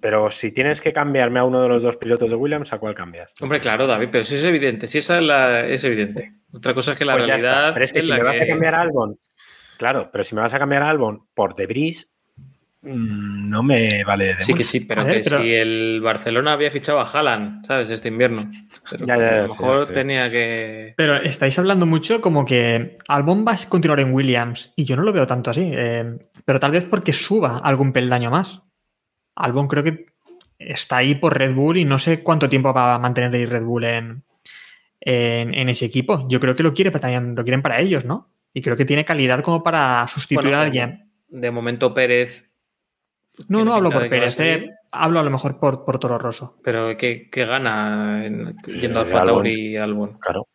[0.08, 2.96] Pero si tienes que cambiarme a uno de los dos pilotos de Williams, ¿a cuál
[2.96, 3.34] cambias?
[3.42, 6.32] Hombre, claro, David, pero si es evidente, si esa es, la, es evidente.
[6.54, 7.74] Otra cosa es que la Pues realidad.
[7.74, 9.20] Pero es que si me vas a cambiar a Albon,
[9.78, 12.10] claro, pero si me vas a cambiar a Albon por Debris,
[12.84, 16.72] mm, no me vale de Sí, que sí, pero que pero- si el Barcelona había
[16.72, 17.90] fichado a Haaland, ¿sabes?
[17.90, 18.50] Este invierno.
[18.90, 19.94] Pero Ya, ya, a lo sí, mejor sí.
[19.94, 20.94] tenía que.
[20.96, 25.02] Pero estáis hablando mucho como que Albon va a continuar en Williams y yo no
[25.04, 25.70] lo veo tanto así.
[25.74, 28.62] eh, pero tal vez porque suba algún peldaño más.
[29.38, 30.06] Albon creo que
[30.60, 33.64] está ahí por Red Bull y no sé cuánto tiempo va a mantener ahí Red
[33.64, 34.24] Bull en,
[35.00, 36.28] en, en ese equipo.
[36.30, 38.30] Yo creo que lo, quiere, también lo quieren para ellos, ¿no?
[38.54, 41.12] Y creo que tiene calidad como para sustituir Bueno, a alguien.
[41.28, 42.50] De momento Pérez,
[43.48, 46.58] No, no hablo por a Pérez, eh, hablo a lo mejor por, por Toro Rosso.
[46.64, 49.36] pero ¿qué, qué gana en- yendo a Sí, Alfa Albon.
[49.44, 50.18] Tauri y Albon?
[50.20, 50.48] Claro.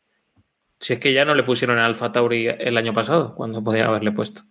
[0.81, 3.87] Si es que ya no le pusieron en Alfa Tauri el año pasado, cuando podían
[3.87, 4.43] haberle puesto.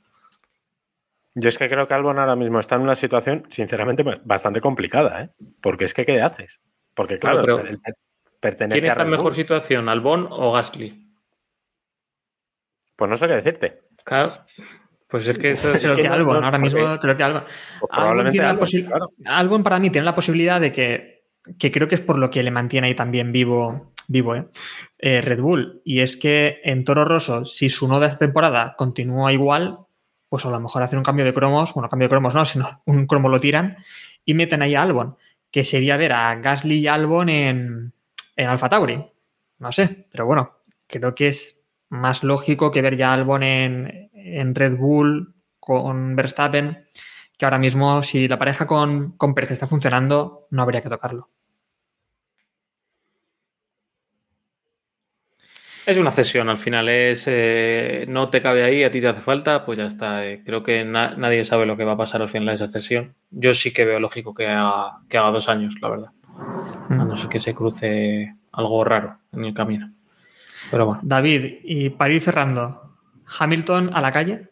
[1.34, 4.60] Yo es que creo que Albon ahora mismo está en una situación, sinceramente, pues, bastante
[4.60, 5.30] complicada, ¿eh?
[5.62, 6.60] Porque es que, ¿qué haces?
[6.94, 7.78] Porque, claro, Claro, pero
[8.40, 11.08] pertenece ¿Quién a está en mejor situación, Albon o Gasly?
[12.95, 13.80] Pues no sé qué decirte.
[14.03, 14.34] Claro.
[15.08, 15.82] Pues es que eso es.
[15.84, 17.44] Creo que que, no- Albon, no, ahora porque- mismo creo que Albon.
[17.80, 19.10] Pues Albon tiene Albon, claro.
[19.26, 21.24] Albon para mí tiene la posibilidad de que,
[21.58, 24.45] que creo que es por lo que le mantiene ahí también vivo, vivo ¿eh?
[24.99, 25.82] Eh, Red Bull.
[25.84, 29.80] Y es que en Toro Rosso, si su noda esta temporada continúa igual,
[30.32, 32.82] pues a lo mejor hacen un cambio de cromos, bueno, cambio de cromos no, sino
[32.86, 33.76] un cromo lo tiran
[34.24, 35.18] y meten ahí a Albon,
[35.52, 37.91] que sería ver a Gasly y Albon en,
[38.38, 39.06] en Alfa Tauri.
[39.60, 44.56] No sé, pero bueno, creo que es más lógico que ver ya Albon en, en
[44.56, 46.86] Red Bull con Verstappen,
[47.38, 51.28] que ahora mismo si la pareja con, con Pérez está funcionando, no habría que tocarlo.
[55.86, 57.26] Es una cesión, al final es.
[57.28, 60.26] eh, no te cabe ahí, a ti te hace falta, pues ya está.
[60.28, 62.68] eh, creo que na- nadie sabe lo que va a pasar al final de esa
[62.68, 63.16] cesión.
[63.32, 66.12] Yo sí que veo lógico que haga, que haga dos años, la verdad.
[66.90, 69.91] A no ser que se cruce algo raro en el camino.
[70.70, 71.02] Pero bueno.
[71.03, 72.95] David, y para ir cerrando,
[73.40, 74.49] Hamilton a la calle.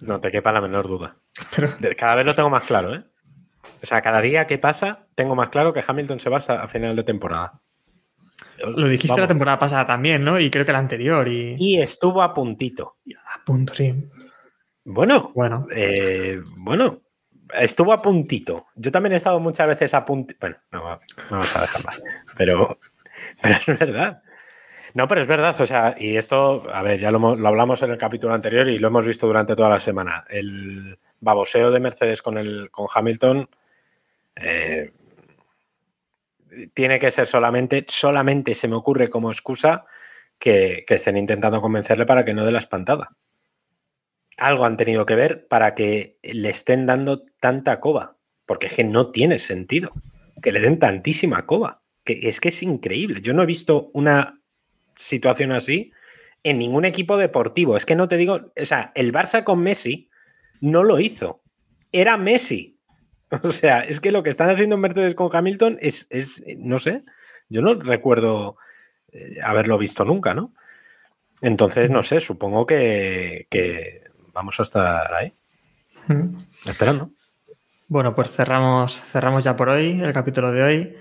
[0.00, 1.16] No te quepa la menor duda.
[1.54, 3.04] Pero- Cada vez lo tengo más claro, ¿eh?
[3.82, 6.68] O sea, cada día que pasa, tengo más claro que Hamilton se va hasta a
[6.68, 7.60] final de temporada.
[8.76, 10.38] Lo dijiste la temporada pasada también, ¿no?
[10.40, 11.26] Y creo que la anterior.
[11.28, 12.96] Y, Y estuvo a puntito.
[13.24, 13.94] a punto, sí.
[14.84, 17.00] Bueno, Bueno, eh, bueno,
[17.58, 18.66] estuvo a puntito.
[18.74, 20.38] Yo también he estado muchas veces a puntito.
[20.40, 21.92] Bueno, no, va- vamos a dejarla.
[22.36, 22.78] Pero,
[23.42, 24.22] pero es verdad.
[24.94, 25.54] No, pero es verdad.
[25.60, 28.88] O sea, y esto, a ver, ya lo hablamos en el capítulo anterior y lo
[28.88, 30.24] hemos visto durante toda la semana.
[30.28, 33.48] El baboseo de Mercedes con, el, con Hamilton
[34.36, 34.92] eh,
[36.74, 39.84] tiene que ser solamente, solamente se me ocurre como excusa
[40.38, 43.10] que, que estén intentando convencerle para que no dé la espantada
[44.38, 48.16] algo han tenido que ver para que le estén dando tanta coba.
[48.46, 49.92] Porque es que no tiene sentido
[50.40, 51.82] que le den tantísima coba.
[52.04, 53.20] Que es que es increíble.
[53.20, 54.40] Yo no he visto una
[54.94, 55.92] situación así
[56.44, 57.76] en ningún equipo deportivo.
[57.76, 60.08] Es que no te digo, o sea, el Barça con Messi
[60.60, 61.42] no lo hizo.
[61.92, 62.77] Era Messi.
[63.42, 66.78] O sea, es que lo que están haciendo en Mercedes con Hamilton es, es no
[66.78, 67.02] sé,
[67.48, 68.56] yo no recuerdo
[69.12, 70.52] eh, haberlo visto nunca, ¿no?
[71.40, 74.02] Entonces, no sé, supongo que, que
[74.32, 75.32] vamos a estar ahí,
[76.08, 76.38] Mm.
[76.66, 77.10] esperando.
[77.86, 80.96] Bueno, pues cerramos, cerramos ya por hoy el capítulo de hoy.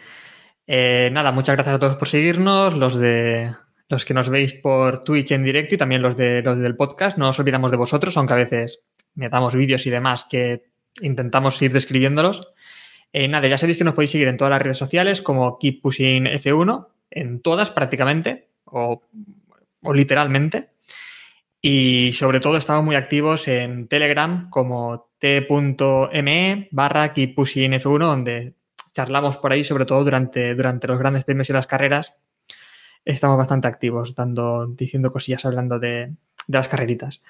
[0.68, 3.54] Eh, nada, muchas gracias a todos por seguirnos, los de
[3.90, 7.18] los que nos veis por Twitch en directo y también los, de, los del podcast.
[7.18, 8.82] No os olvidamos de vosotros, aunque a veces
[9.16, 10.66] metamos vídeos y demás que
[11.02, 12.48] intentamos ir describiéndolos.
[13.14, 15.82] Eh, nada, ya sabéis que nos podéis seguir en todas las redes sociales como Keep
[15.82, 19.02] Pushing F1, en todas prácticamente, o,
[19.82, 20.70] o literalmente.
[21.62, 28.54] Y sobre todo estamos muy activos en Telegram como t.me barra Keep Pushing F1, donde
[28.94, 32.20] charlamos por ahí, sobre todo durante, durante los grandes premios y las carreras.
[33.06, 36.14] Estamos bastante activos, dando, diciendo cosillas, hablando de,
[36.48, 37.22] de las carreritas.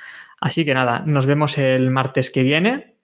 [0.41, 2.96] Así que nada, nos vemos el martes que viene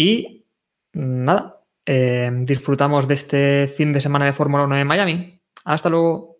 [0.00, 0.46] y
[0.94, 5.42] nada, eh, disfrutamos de este fin de semana de Fórmula 1 en Miami.
[5.66, 6.38] Hasta luego.